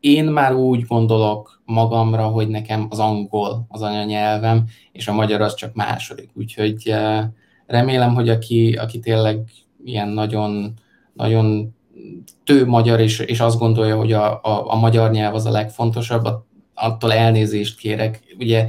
én 0.00 0.24
már 0.24 0.54
úgy 0.54 0.86
gondolok 0.86 1.62
magamra, 1.64 2.26
hogy 2.26 2.48
nekem 2.48 2.86
az 2.90 2.98
angol 2.98 3.66
az 3.68 3.82
anyanyelvem, 3.82 4.64
és 4.92 5.08
a 5.08 5.12
magyar 5.12 5.40
az 5.40 5.54
csak 5.54 5.74
második, 5.74 6.30
úgyhogy 6.34 6.94
remélem, 7.66 8.14
hogy 8.14 8.28
aki, 8.28 8.72
aki 8.72 8.98
tényleg 8.98 9.50
ilyen 9.84 10.08
nagyon, 10.08 10.72
nagyon 11.12 11.74
tő 12.44 12.66
magyar, 12.66 13.00
és, 13.00 13.18
és 13.18 13.40
azt 13.40 13.58
gondolja, 13.58 13.96
hogy 13.96 14.12
a, 14.12 14.40
a, 14.42 14.72
a 14.72 14.76
magyar 14.76 15.10
nyelv 15.10 15.34
az 15.34 15.46
a 15.46 15.50
legfontosabb, 15.50 16.28
attól 16.74 17.12
elnézést 17.12 17.78
kérek. 17.78 18.20
Ugye 18.38 18.66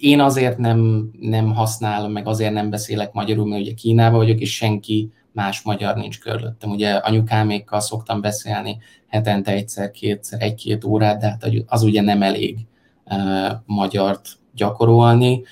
én 0.00 0.20
azért 0.20 0.58
nem, 0.58 1.10
nem 1.20 1.54
használom, 1.54 2.12
meg 2.12 2.26
azért 2.26 2.52
nem 2.52 2.70
beszélek 2.70 3.12
magyarul, 3.12 3.46
mert 3.46 3.62
ugye 3.62 3.74
Kínában 3.74 4.18
vagyok, 4.18 4.40
és 4.40 4.54
senki 4.54 5.12
más 5.32 5.62
magyar 5.62 5.96
nincs 5.96 6.18
körülöttem. 6.18 6.70
Ugye 6.70 6.92
anyukámékkal 6.92 7.80
szoktam 7.80 8.20
beszélni 8.20 8.78
hetente 9.08 9.52
egyszer, 9.52 9.90
kétszer, 9.90 10.42
egy-két 10.42 10.84
órát, 10.84 11.20
de 11.20 11.26
hát 11.26 11.46
az 11.66 11.82
ugye 11.82 12.00
nem 12.00 12.22
elég 12.22 12.58
uh, 13.04 13.50
magyart 13.66 14.28
gyakorolni. 14.54 15.42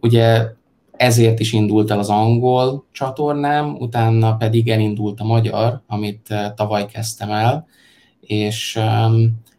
Ugye 0.00 0.42
ezért 0.90 1.40
is 1.40 1.52
indult 1.52 1.90
el 1.90 1.98
az 1.98 2.08
angol 2.08 2.86
csatornám, 2.92 3.74
utána 3.78 4.36
pedig 4.36 4.68
elindult 4.68 5.20
a 5.20 5.24
magyar, 5.24 5.82
amit 5.86 6.26
uh, 6.30 6.54
tavaly 6.54 6.86
kezdtem 6.86 7.30
el, 7.30 7.66
és 8.20 8.80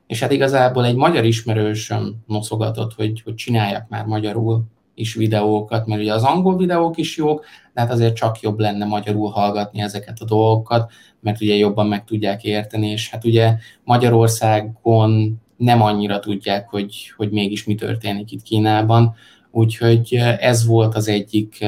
és 0.09 0.19
hát 0.19 0.31
igazából 0.31 0.85
egy 0.85 0.95
magyar 0.95 1.25
ismerősöm 1.25 2.15
noszogatott, 2.27 2.93
hogy, 2.93 3.21
hogy 3.21 3.35
csináljak 3.35 3.89
már 3.89 4.05
magyarul 4.05 4.63
is 4.93 5.13
videókat, 5.13 5.85
mert 5.85 6.01
ugye 6.01 6.13
az 6.13 6.23
angol 6.23 6.57
videók 6.57 6.97
is 6.97 7.17
jók, 7.17 7.45
de 7.73 7.81
hát 7.81 7.91
azért 7.91 8.15
csak 8.15 8.39
jobb 8.39 8.59
lenne 8.59 8.85
magyarul 8.85 9.29
hallgatni 9.29 9.81
ezeket 9.81 10.19
a 10.19 10.25
dolgokat, 10.25 10.91
mert 11.19 11.41
ugye 11.41 11.55
jobban 11.55 11.87
meg 11.87 12.03
tudják 12.03 12.43
érteni, 12.43 12.87
és 12.87 13.09
hát 13.09 13.25
ugye 13.25 13.55
Magyarországon 13.83 15.39
nem 15.57 15.81
annyira 15.81 16.19
tudják, 16.19 16.69
hogy, 16.69 17.13
hogy 17.17 17.31
mégis 17.31 17.63
mi 17.65 17.75
történik 17.75 18.31
itt 18.31 18.41
Kínában, 18.41 19.15
úgyhogy 19.51 20.13
ez 20.39 20.65
volt 20.65 20.95
az 20.95 21.07
egyik, 21.07 21.65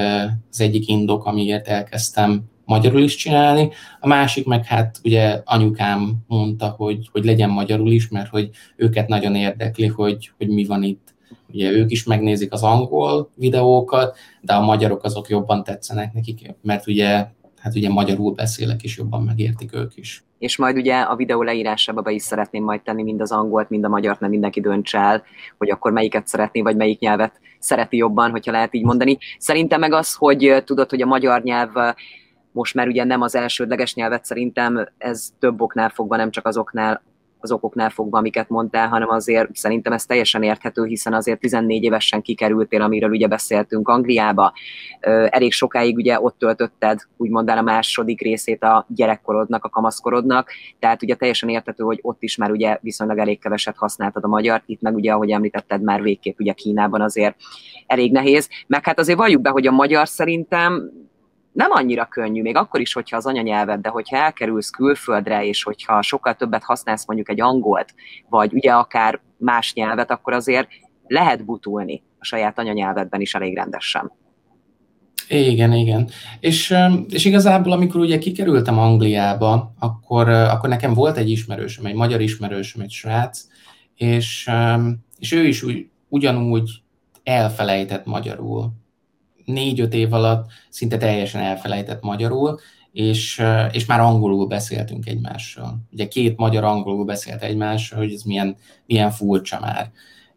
az 0.52 0.62
egyik 0.62 0.88
indok, 0.88 1.26
amiért 1.26 1.68
elkezdtem 1.68 2.44
magyarul 2.72 3.02
is 3.02 3.16
csinálni. 3.16 3.70
A 4.00 4.08
másik 4.08 4.46
meg 4.46 4.66
hát 4.66 5.00
ugye 5.04 5.42
anyukám 5.46 6.14
mondta, 6.28 6.68
hogy, 6.68 7.10
hogy 7.12 7.26
legyen 7.26 7.50
magyarul 7.50 7.92
is, 7.92 8.10
mert 8.10 8.30
hogy 8.30 8.50
őket 8.76 9.08
nagyon 9.08 9.36
érdekli, 9.36 9.88
hogy, 9.88 10.32
hogy 10.38 10.48
mi 10.48 10.66
van 10.66 10.84
itt. 10.84 11.14
Ugye 11.54 11.72
ők 11.72 11.92
is 11.92 12.04
megnézik 12.04 12.54
az 12.54 12.64
angol 12.64 13.30
videókat, 13.36 14.18
de 14.42 14.54
a 14.54 14.62
magyarok 14.62 15.04
azok 15.04 15.30
jobban 15.30 15.64
tetszenek 15.64 16.14
nekik, 16.14 16.56
mert 16.62 16.88
ugye 16.88 17.28
hát 17.62 17.76
ugye 17.76 17.90
magyarul 17.90 18.34
beszélek, 18.34 18.84
és 18.84 18.98
jobban 18.98 19.24
megértik 19.24 19.76
ők 19.76 19.96
is. 19.96 20.24
És 20.40 20.58
majd 20.58 20.78
ugye 20.78 21.00
a 21.00 21.16
videó 21.16 21.42
leírásába 21.42 22.02
be 22.02 22.12
is 22.12 22.22
szeretném 22.22 22.64
majd 22.64 22.82
tenni 22.82 23.04
mind 23.04 23.22
az 23.22 23.32
angolt, 23.32 23.70
mind 23.70 23.84
a 23.84 23.90
magyart, 23.90 24.20
nem 24.20 24.30
mindenki 24.30 24.62
dönts 24.62 24.96
el, 24.96 25.24
hogy 25.58 25.70
akkor 25.70 25.92
melyiket 25.92 26.28
szeretné, 26.28 26.62
vagy 26.62 26.76
melyik 26.76 27.00
nyelvet 27.00 27.40
szereti 27.60 27.98
jobban, 27.98 28.32
hogyha 28.32 28.52
lehet 28.52 28.74
így 28.74 28.84
mondani. 28.84 29.18
Szerintem 29.38 29.80
meg 29.80 29.94
az, 29.94 30.14
hogy 30.16 30.64
tudod, 30.66 30.90
hogy 30.90 31.02
a 31.02 31.06
magyar 31.06 31.44
nyelv 31.44 31.70
most 32.52 32.76
már 32.76 32.88
ugye 32.88 33.04
nem 33.04 33.22
az 33.22 33.36
elsődleges 33.36 33.94
nyelvet 33.94 34.26
szerintem, 34.26 34.88
ez 34.98 35.30
több 35.40 35.62
oknál 35.62 35.90
fogva, 35.90 36.16
nem 36.16 36.32
csak 36.32 36.48
azoknál, 36.48 37.02
az 37.44 37.52
okoknál 37.52 37.90
fogva, 37.90 38.18
amiket 38.18 38.50
mondtál, 38.50 38.88
hanem 38.88 39.10
azért 39.10 39.56
szerintem 39.56 39.94
ez 39.94 40.06
teljesen 40.06 40.44
érthető, 40.44 40.86
hiszen 40.86 41.14
azért 41.14 41.40
14 41.40 41.84
évesen 41.84 42.22
kikerültél, 42.22 42.82
amiről 42.82 43.10
ugye 43.10 43.28
beszéltünk 43.28 43.88
Angliába. 43.88 44.54
Elég 45.30 45.52
sokáig 45.52 45.96
ugye 45.96 46.22
ott 46.22 46.38
töltötted, 46.38 47.00
úgymond 47.18 47.50
el 47.50 47.58
a 47.58 47.62
második 47.62 48.22
részét 48.22 48.64
a 48.64 48.86
gyerekkorodnak, 48.90 49.66
a 49.66 49.70
kamaszkorodnak, 49.70 50.50
tehát 50.80 51.04
ugye 51.04 51.16
teljesen 51.16 51.50
érthető, 51.50 51.84
hogy 51.84 52.00
ott 52.02 52.24
is 52.24 52.36
már 52.36 52.52
ugye 52.52 52.78
viszonylag 52.82 53.18
elég 53.18 53.40
keveset 53.40 53.78
használtad 53.78 54.24
a 54.24 54.28
magyart, 54.28 54.64
itt 54.66 54.82
meg 54.82 54.96
ugye, 54.96 55.12
ahogy 55.12 55.32
említetted, 55.32 55.82
már 55.82 56.02
végképp 56.02 56.40
ugye 56.40 56.54
Kínában 56.54 57.02
azért 57.02 57.36
elég 57.88 58.12
nehéz. 58.12 58.50
Meg 58.68 58.86
hát 58.86 59.00
azért 59.00 59.18
valljuk 59.18 59.42
be, 59.42 59.50
hogy 59.50 59.68
a 59.68 59.72
magyar 59.72 60.08
szerintem 60.08 60.92
nem 61.52 61.72
annyira 61.72 62.06
könnyű, 62.06 62.42
még 62.42 62.56
akkor 62.56 62.80
is, 62.80 62.94
hogyha 62.94 63.18
az 63.18 63.26
anyanyelved, 63.26 63.82
de 63.82 63.90
hogyha 63.90 64.18
elkerülsz 64.18 64.70
külföldre, 64.70 65.46
és 65.46 65.64
hogyha 65.64 66.02
sokkal 66.02 66.34
többet 66.34 66.64
használsz 66.64 67.08
mondjuk 67.08 67.30
egy 67.30 67.42
angolt, 67.42 67.94
vagy 68.30 68.54
ugye 68.54 68.72
akár 68.72 69.20
más 69.38 69.74
nyelvet, 69.74 70.12
akkor 70.12 70.34
azért 70.34 70.68
lehet 71.08 71.46
butulni 71.46 72.04
a 72.20 72.26
saját 72.26 72.60
anyanyelvedben 72.60 73.22
is 73.22 73.36
elég 73.36 73.56
rendesen. 73.56 74.12
Igen, 75.28 75.74
igen. 75.74 76.10
És, 76.40 76.76
és 77.10 77.26
igazából, 77.26 77.72
amikor 77.72 78.02
ugye 78.02 78.18
kikerültem 78.18 78.80
Angliába, 78.80 79.74
akkor, 79.80 80.30
akkor 80.30 80.70
nekem 80.70 80.94
volt 80.94 81.18
egy 81.18 81.30
ismerősöm, 81.30 81.86
egy 81.86 81.96
magyar 81.96 82.22
ismerősöm, 82.22 82.82
egy 82.82 82.92
srác, 82.92 83.46
és, 83.96 84.50
és 85.20 85.32
ő 85.32 85.46
is 85.46 85.64
úgy, 85.64 85.88
ugyanúgy 86.08 86.70
elfelejtett 87.24 88.06
magyarul 88.06 88.72
négy-öt 89.46 89.94
év 89.94 90.14
alatt 90.14 90.52
szinte 90.70 90.98
teljesen 90.98 91.42
elfelejtett 91.42 92.02
magyarul, 92.02 92.60
és, 92.92 93.44
és 93.72 93.86
már 93.86 94.00
angolul 94.00 94.48
beszéltünk 94.48 95.08
egymással. 95.08 95.78
Ugye 95.92 96.08
két 96.08 96.38
magyar 96.38 96.64
angolul 96.64 97.06
beszélt 97.06 97.44
egymással, 97.44 98.00
hogy 98.00 98.14
ez 98.14 98.24
milyen, 98.24 98.56
milyen 98.86 99.12
furcsa 99.12 99.60
már. 99.60 99.92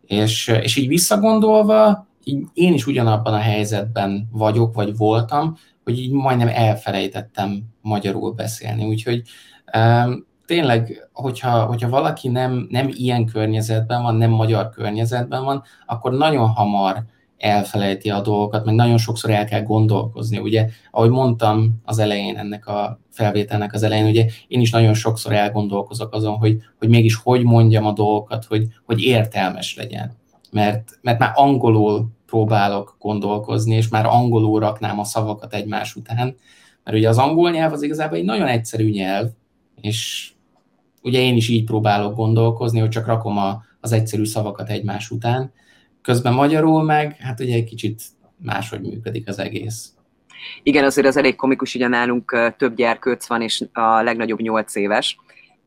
És, 0.06 0.46
és 0.62 0.76
így 0.76 0.88
visszagondolva, 0.88 2.06
így 2.24 2.44
én 2.52 2.72
is 2.72 2.86
ugyanabban 2.86 3.34
a 3.34 3.38
helyzetben 3.38 4.28
vagyok, 4.32 4.74
vagy 4.74 4.96
voltam, 4.96 5.56
hogy 5.84 5.98
így 5.98 6.10
majdnem 6.10 6.48
elfelejtettem 6.48 7.62
magyarul 7.80 8.32
beszélni. 8.32 8.84
Úgyhogy 8.84 9.22
um, 9.76 10.26
tényleg, 10.46 11.08
hogyha, 11.12 11.64
hogyha 11.64 11.88
valaki 11.88 12.28
nem, 12.28 12.66
nem 12.70 12.88
ilyen 12.92 13.26
környezetben 13.26 14.02
van, 14.02 14.14
nem 14.14 14.30
magyar 14.30 14.70
környezetben 14.70 15.44
van, 15.44 15.62
akkor 15.86 16.12
nagyon 16.12 16.48
hamar 16.48 17.04
elfelejti 17.44 18.10
a 18.10 18.20
dolgokat, 18.20 18.64
meg 18.64 18.74
nagyon 18.74 18.98
sokszor 18.98 19.30
el 19.30 19.44
kell 19.44 19.62
gondolkozni. 19.62 20.38
Ugye, 20.38 20.68
ahogy 20.90 21.10
mondtam 21.10 21.80
az 21.84 21.98
elején 21.98 22.36
ennek 22.36 22.66
a 22.66 23.00
felvételnek 23.10 23.72
az 23.72 23.82
elején, 23.82 24.06
ugye 24.06 24.26
én 24.48 24.60
is 24.60 24.70
nagyon 24.70 24.94
sokszor 24.94 25.32
elgondolkozok 25.32 26.14
azon, 26.14 26.36
hogy, 26.36 26.58
hogy 26.78 26.88
mégis 26.88 27.14
hogy 27.14 27.42
mondjam 27.42 27.86
a 27.86 27.92
dolgokat, 27.92 28.44
hogy, 28.44 28.66
hogy 28.84 29.00
értelmes 29.00 29.76
legyen. 29.76 30.12
Mert, 30.50 30.98
mert 31.02 31.18
már 31.18 31.32
angolul 31.34 32.08
próbálok 32.26 32.96
gondolkozni, 32.98 33.74
és 33.74 33.88
már 33.88 34.06
angolul 34.06 34.60
raknám 34.60 34.98
a 34.98 35.04
szavakat 35.04 35.54
egymás 35.54 35.94
után, 35.94 36.36
mert 36.84 36.96
ugye 36.96 37.08
az 37.08 37.18
angol 37.18 37.50
nyelv 37.50 37.72
az 37.72 37.82
igazából 37.82 38.18
egy 38.18 38.24
nagyon 38.24 38.46
egyszerű 38.46 38.90
nyelv, 38.90 39.28
és 39.80 40.30
ugye 41.02 41.20
én 41.20 41.36
is 41.36 41.48
így 41.48 41.64
próbálok 41.64 42.16
gondolkozni, 42.16 42.80
hogy 42.80 42.88
csak 42.88 43.06
rakom 43.06 43.38
a, 43.38 43.62
az 43.80 43.92
egyszerű 43.92 44.24
szavakat 44.24 44.68
egymás 44.68 45.10
után, 45.10 45.52
Közben 46.04 46.32
magyarul 46.32 46.82
meg, 46.82 47.16
hát 47.20 47.40
ugye 47.40 47.54
egy 47.54 47.64
kicsit 47.64 48.02
máshogy 48.36 48.80
működik 48.80 49.28
az 49.28 49.38
egész. 49.38 49.92
Igen, 50.62 50.84
azért 50.84 51.06
az 51.06 51.16
elég 51.16 51.36
komikus, 51.36 51.74
ugye 51.74 51.88
nálunk 51.88 52.52
több 52.56 52.74
gyerkőc 52.74 53.26
van, 53.26 53.42
és 53.42 53.64
a 53.72 54.02
legnagyobb 54.02 54.40
nyolc 54.40 54.74
éves. 54.74 55.18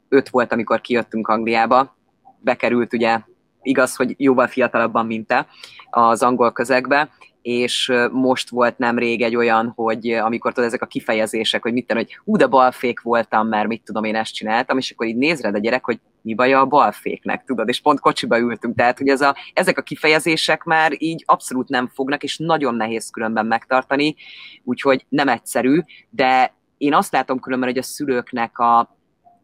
Öt 0.09 0.29
volt, 0.29 0.51
amikor 0.51 0.81
kijöttünk 0.81 1.27
Angliába. 1.27 1.95
Bekerült 2.39 2.93
ugye, 2.93 3.19
igaz, 3.61 3.95
hogy 3.95 4.15
jóval 4.17 4.47
fiatalabban, 4.47 5.05
mint 5.05 5.27
te, 5.27 5.47
az 5.89 6.23
angol 6.23 6.51
közegbe, 6.51 7.09
és 7.47 7.91
most 8.11 8.49
volt 8.49 8.77
nemrég 8.77 9.21
egy 9.21 9.35
olyan, 9.35 9.71
hogy 9.75 10.11
amikor 10.11 10.53
tudod, 10.53 10.69
ezek 10.69 10.81
a 10.81 10.85
kifejezések, 10.85 11.61
hogy 11.61 11.73
mit 11.73 11.87
tenni, 11.87 11.99
hogy 11.99 12.17
hú, 12.23 12.37
de 12.37 12.47
balfék 12.47 13.01
voltam, 13.01 13.47
mert 13.47 13.67
mit 13.67 13.81
tudom, 13.85 14.03
én 14.03 14.15
ezt 14.15 14.33
csináltam, 14.33 14.77
és 14.77 14.91
akkor 14.91 15.07
így 15.07 15.15
néz 15.15 15.43
a 15.43 15.57
gyerek, 15.57 15.85
hogy 15.85 15.99
mi 16.21 16.33
baja 16.33 16.59
a 16.59 16.65
balféknek, 16.65 17.43
tudod, 17.43 17.67
és 17.67 17.81
pont 17.81 17.99
kocsiba 17.99 18.39
ültünk, 18.39 18.75
tehát 18.75 18.97
hogy 18.97 19.07
ez 19.07 19.21
a, 19.21 19.35
ezek 19.53 19.77
a 19.77 19.81
kifejezések 19.81 20.63
már 20.63 20.91
így 20.97 21.23
abszolút 21.25 21.69
nem 21.69 21.87
fognak, 21.93 22.23
és 22.23 22.37
nagyon 22.37 22.75
nehéz 22.75 23.09
különben 23.09 23.45
megtartani, 23.45 24.15
úgyhogy 24.63 25.05
nem 25.09 25.27
egyszerű, 25.27 25.79
de 26.09 26.53
én 26.77 26.93
azt 26.93 27.11
látom 27.11 27.39
különben, 27.39 27.69
hogy 27.69 27.77
a 27.77 27.83
szülőknek 27.83 28.59
a 28.59 28.96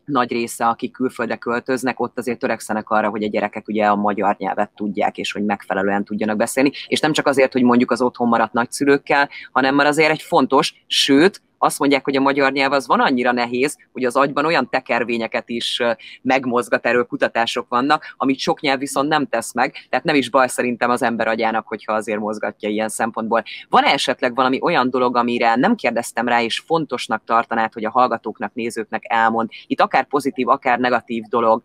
nagy 0.06 0.32
része, 0.32 0.66
akik 0.66 0.92
külföldre 0.92 1.36
költöznek, 1.36 2.00
ott 2.00 2.18
azért 2.18 2.40
törekszenek 2.40 2.90
arra, 2.90 3.10
hogy 3.10 3.24
a 3.24 3.28
gyerekek 3.28 3.68
ugye 3.68 3.86
a 3.86 3.96
magyar 3.96 4.36
nyelvet 4.38 4.72
tudják, 4.76 5.18
és 5.18 5.32
hogy 5.32 5.46
megfelelően 5.46 6.04
tudjanak 6.04 6.38
beszélni. 6.38 6.72
És 6.88 7.00
nem 7.00 7.14
csak 7.14 7.28
azért, 7.28 7.54
hogy 7.54 7.64
mondjuk 7.64 7.92
az 7.92 8.02
otthon 8.02 8.28
maradt 8.28 8.54
nagyszülőkkel, 8.54 9.30
hanem 9.52 9.76
már 9.76 9.86
azért 9.86 10.12
egy 10.12 10.22
fontos, 10.22 10.84
sőt, 10.88 11.42
azt 11.64 11.80
mondják, 11.80 12.04
hogy 12.04 12.16
a 12.16 12.22
magyar 12.22 12.52
nyelv 12.52 12.72
az 12.72 12.88
van 12.88 13.00
annyira 13.00 13.32
nehéz, 13.32 13.78
hogy 13.92 14.04
az 14.04 14.16
agyban 14.16 14.46
olyan 14.46 14.70
tekervényeket 14.70 15.50
is 15.50 15.82
megmozgat, 16.22 16.86
erről 16.86 17.06
kutatások 17.06 17.68
vannak, 17.70 18.16
amit 18.18 18.40
sok 18.40 18.62
nyelv 18.62 18.80
viszont 18.80 19.10
nem 19.10 19.28
tesz 19.28 19.54
meg, 19.54 19.88
tehát 19.90 20.06
nem 20.06 20.16
is 20.16 20.30
baj 20.30 20.48
szerintem 20.48 20.90
az 20.90 21.02
ember 21.02 21.28
agyának, 21.28 21.68
hogyha 21.68 21.94
azért 21.94 22.20
mozgatja 22.20 22.70
ilyen 22.70 22.90
szempontból. 22.90 23.44
Van 23.70 23.84
esetleg 23.84 24.36
valami 24.36 24.60
olyan 24.62 24.90
dolog, 24.90 25.16
amire 25.16 25.56
nem 25.56 25.76
kérdeztem 25.76 26.28
rá, 26.28 26.42
és 26.42 26.60
fontosnak 26.60 27.24
tartanád, 27.26 27.74
hogy 27.74 27.86
a 27.86 27.92
hallgatóknak, 27.92 28.54
nézőknek 28.54 29.04
elmond, 29.08 29.50
itt 29.68 29.82
akár 29.82 30.06
pozitív, 30.06 30.48
akár 30.48 30.80
negatív 30.80 31.24
dolog 31.24 31.62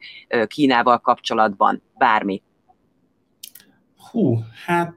Kínával 0.47 0.99
kapcsolatban, 0.99 1.83
bármi? 1.99 2.43
Hú, 4.11 4.39
hát 4.67 4.95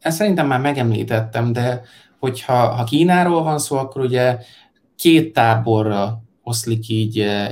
ezt 0.00 0.16
szerintem 0.16 0.46
már 0.46 0.60
megemlítettem, 0.60 1.52
de 1.52 1.82
hogyha 2.24 2.68
ha 2.68 2.84
Kínáról 2.84 3.42
van 3.42 3.58
szó, 3.58 3.76
akkor 3.76 4.02
ugye 4.02 4.38
két 4.96 5.32
táborra 5.32 6.22
oszlik 6.42 6.88
így, 6.88 7.20
eh, 7.20 7.48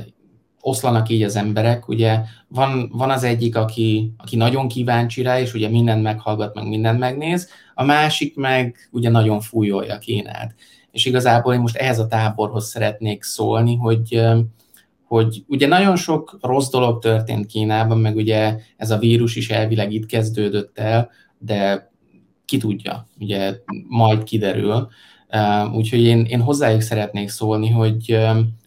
oszlanak 0.61 1.09
így 1.09 1.23
az 1.23 1.35
emberek, 1.35 1.87
ugye 1.87 2.19
van, 2.47 2.89
van 2.93 3.09
az 3.09 3.23
egyik, 3.23 3.55
aki, 3.55 4.13
aki 4.17 4.35
nagyon 4.35 4.67
kíváncsi 4.67 5.21
rá, 5.21 5.39
és 5.39 5.53
ugye 5.53 5.69
mindent 5.69 6.03
meghallgat, 6.03 6.55
meg 6.55 6.67
mindent 6.67 6.99
megnéz, 6.99 7.49
a 7.75 7.83
másik 7.83 8.35
meg 8.35 8.89
ugye 8.91 9.09
nagyon 9.09 9.41
fújolja 9.41 9.97
Kínát. 9.97 10.55
És 10.91 11.05
igazából 11.05 11.53
én 11.53 11.59
most 11.59 11.75
ehhez 11.75 11.99
a 11.99 12.07
táborhoz 12.07 12.67
szeretnék 12.67 13.23
szólni, 13.23 13.75
hogy, 13.75 14.13
eh, 14.13 14.37
hogy 15.07 15.43
ugye 15.47 15.67
nagyon 15.67 15.95
sok 15.95 16.37
rossz 16.41 16.69
dolog 16.69 16.99
történt 16.99 17.45
Kínában, 17.45 17.97
meg 17.97 18.15
ugye 18.15 18.57
ez 18.77 18.91
a 18.91 18.97
vírus 18.97 19.35
is 19.35 19.49
elvileg 19.49 19.93
itt 19.93 20.05
kezdődött 20.05 20.77
el, 20.77 21.09
de 21.37 21.91
ki 22.45 22.57
tudja, 22.57 23.07
ugye 23.19 23.55
majd 23.87 24.23
kiderül. 24.23 24.87
Úgyhogy 25.73 26.01
én, 26.01 26.25
én 26.25 26.41
hozzájuk 26.41 26.81
szeretnék 26.81 27.29
szólni, 27.29 27.69
hogy, 27.69 28.17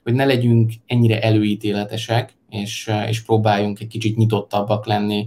hogy 0.03 0.15
ne 0.15 0.25
legyünk 0.25 0.73
ennyire 0.87 1.21
előítéletesek, 1.21 2.35
és, 2.51 2.91
és 3.09 3.23
próbáljunk 3.23 3.81
egy 3.81 3.87
kicsit 3.87 4.17
nyitottabbak 4.17 4.87
lenni 4.87 5.27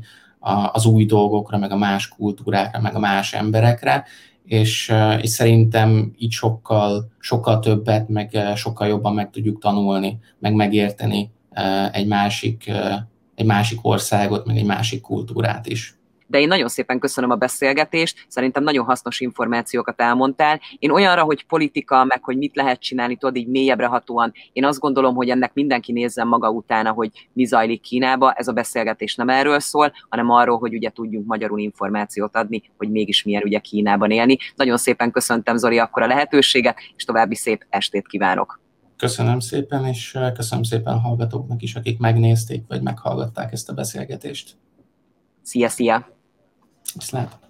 az 0.71 0.85
új 0.85 1.05
dolgokra, 1.05 1.57
meg 1.57 1.71
a 1.71 1.77
más 1.77 2.07
kultúrákra, 2.07 2.81
meg 2.81 2.95
a 2.95 2.99
más 2.99 3.33
emberekre, 3.33 4.05
és, 4.45 4.93
és 5.21 5.29
szerintem 5.29 6.13
így 6.17 6.31
sokkal, 6.31 7.11
sokkal 7.19 7.59
többet, 7.59 8.09
meg 8.09 8.37
sokkal 8.55 8.87
jobban 8.87 9.13
meg 9.13 9.29
tudjuk 9.29 9.59
tanulni, 9.59 10.19
meg 10.39 10.53
megérteni 10.53 11.31
egy 11.91 12.07
másik, 12.07 12.71
egy 13.35 13.45
másik 13.45 13.79
országot, 13.81 14.45
meg 14.45 14.57
egy 14.57 14.65
másik 14.65 15.01
kultúrát 15.01 15.67
is. 15.67 15.98
De 16.29 16.39
én 16.39 16.47
nagyon 16.47 16.67
szépen 16.67 16.99
köszönöm 16.99 17.29
a 17.29 17.35
beszélgetést, 17.35 18.25
szerintem 18.27 18.63
nagyon 18.63 18.85
hasznos 18.85 19.19
információkat 19.19 20.01
elmondtál. 20.01 20.59
Én 20.79 20.91
olyanra, 20.91 21.23
hogy 21.23 21.45
politika, 21.45 22.03
meg 22.03 22.23
hogy 22.23 22.37
mit 22.37 22.55
lehet 22.55 22.79
csinálni, 22.79 23.15
tudod, 23.15 23.35
így 23.35 23.47
mélyebbre 23.47 23.85
hatóan, 23.85 24.31
én 24.53 24.65
azt 24.65 24.79
gondolom, 24.79 25.15
hogy 25.15 25.29
ennek 25.29 25.53
mindenki 25.53 25.91
nézzen 25.91 26.27
maga 26.27 26.49
utána, 26.49 26.91
hogy 26.91 27.29
mi 27.33 27.45
zajlik 27.45 27.81
Kínába. 27.81 28.31
Ez 28.31 28.47
a 28.47 28.51
beszélgetés 28.51 29.15
nem 29.15 29.29
erről 29.29 29.59
szól, 29.59 29.93
hanem 30.09 30.29
arról, 30.29 30.57
hogy 30.57 30.73
ugye 30.73 30.89
tudjunk 30.89 31.27
magyarul 31.27 31.59
információt 31.59 32.35
adni, 32.35 32.61
hogy 32.77 32.89
mégis 32.89 33.23
milyen 33.23 33.43
ugye 33.43 33.59
Kínában 33.59 34.11
élni. 34.11 34.37
Nagyon 34.55 34.77
szépen 34.77 35.11
köszöntem 35.11 35.57
Zoli 35.57 35.77
akkor 35.77 36.01
a 36.01 36.07
lehetőséget, 36.07 36.77
és 36.95 37.03
további 37.03 37.35
szép 37.35 37.65
estét 37.69 38.07
kívánok! 38.07 38.59
Köszönöm 38.97 39.39
szépen, 39.39 39.85
és 39.85 40.17
köszönöm 40.33 40.63
szépen 40.63 40.93
a 40.93 40.99
hallgatóknak 40.99 41.61
is, 41.61 41.75
akik 41.75 41.99
megnézték, 41.99 42.63
vagy 42.67 42.81
meghallgatták 42.81 43.51
ezt 43.51 43.69
a 43.69 43.73
beszélgetést. 43.73 44.57
Szia, 45.41 45.69
szia! 45.69 46.18
Slap. 46.97 47.48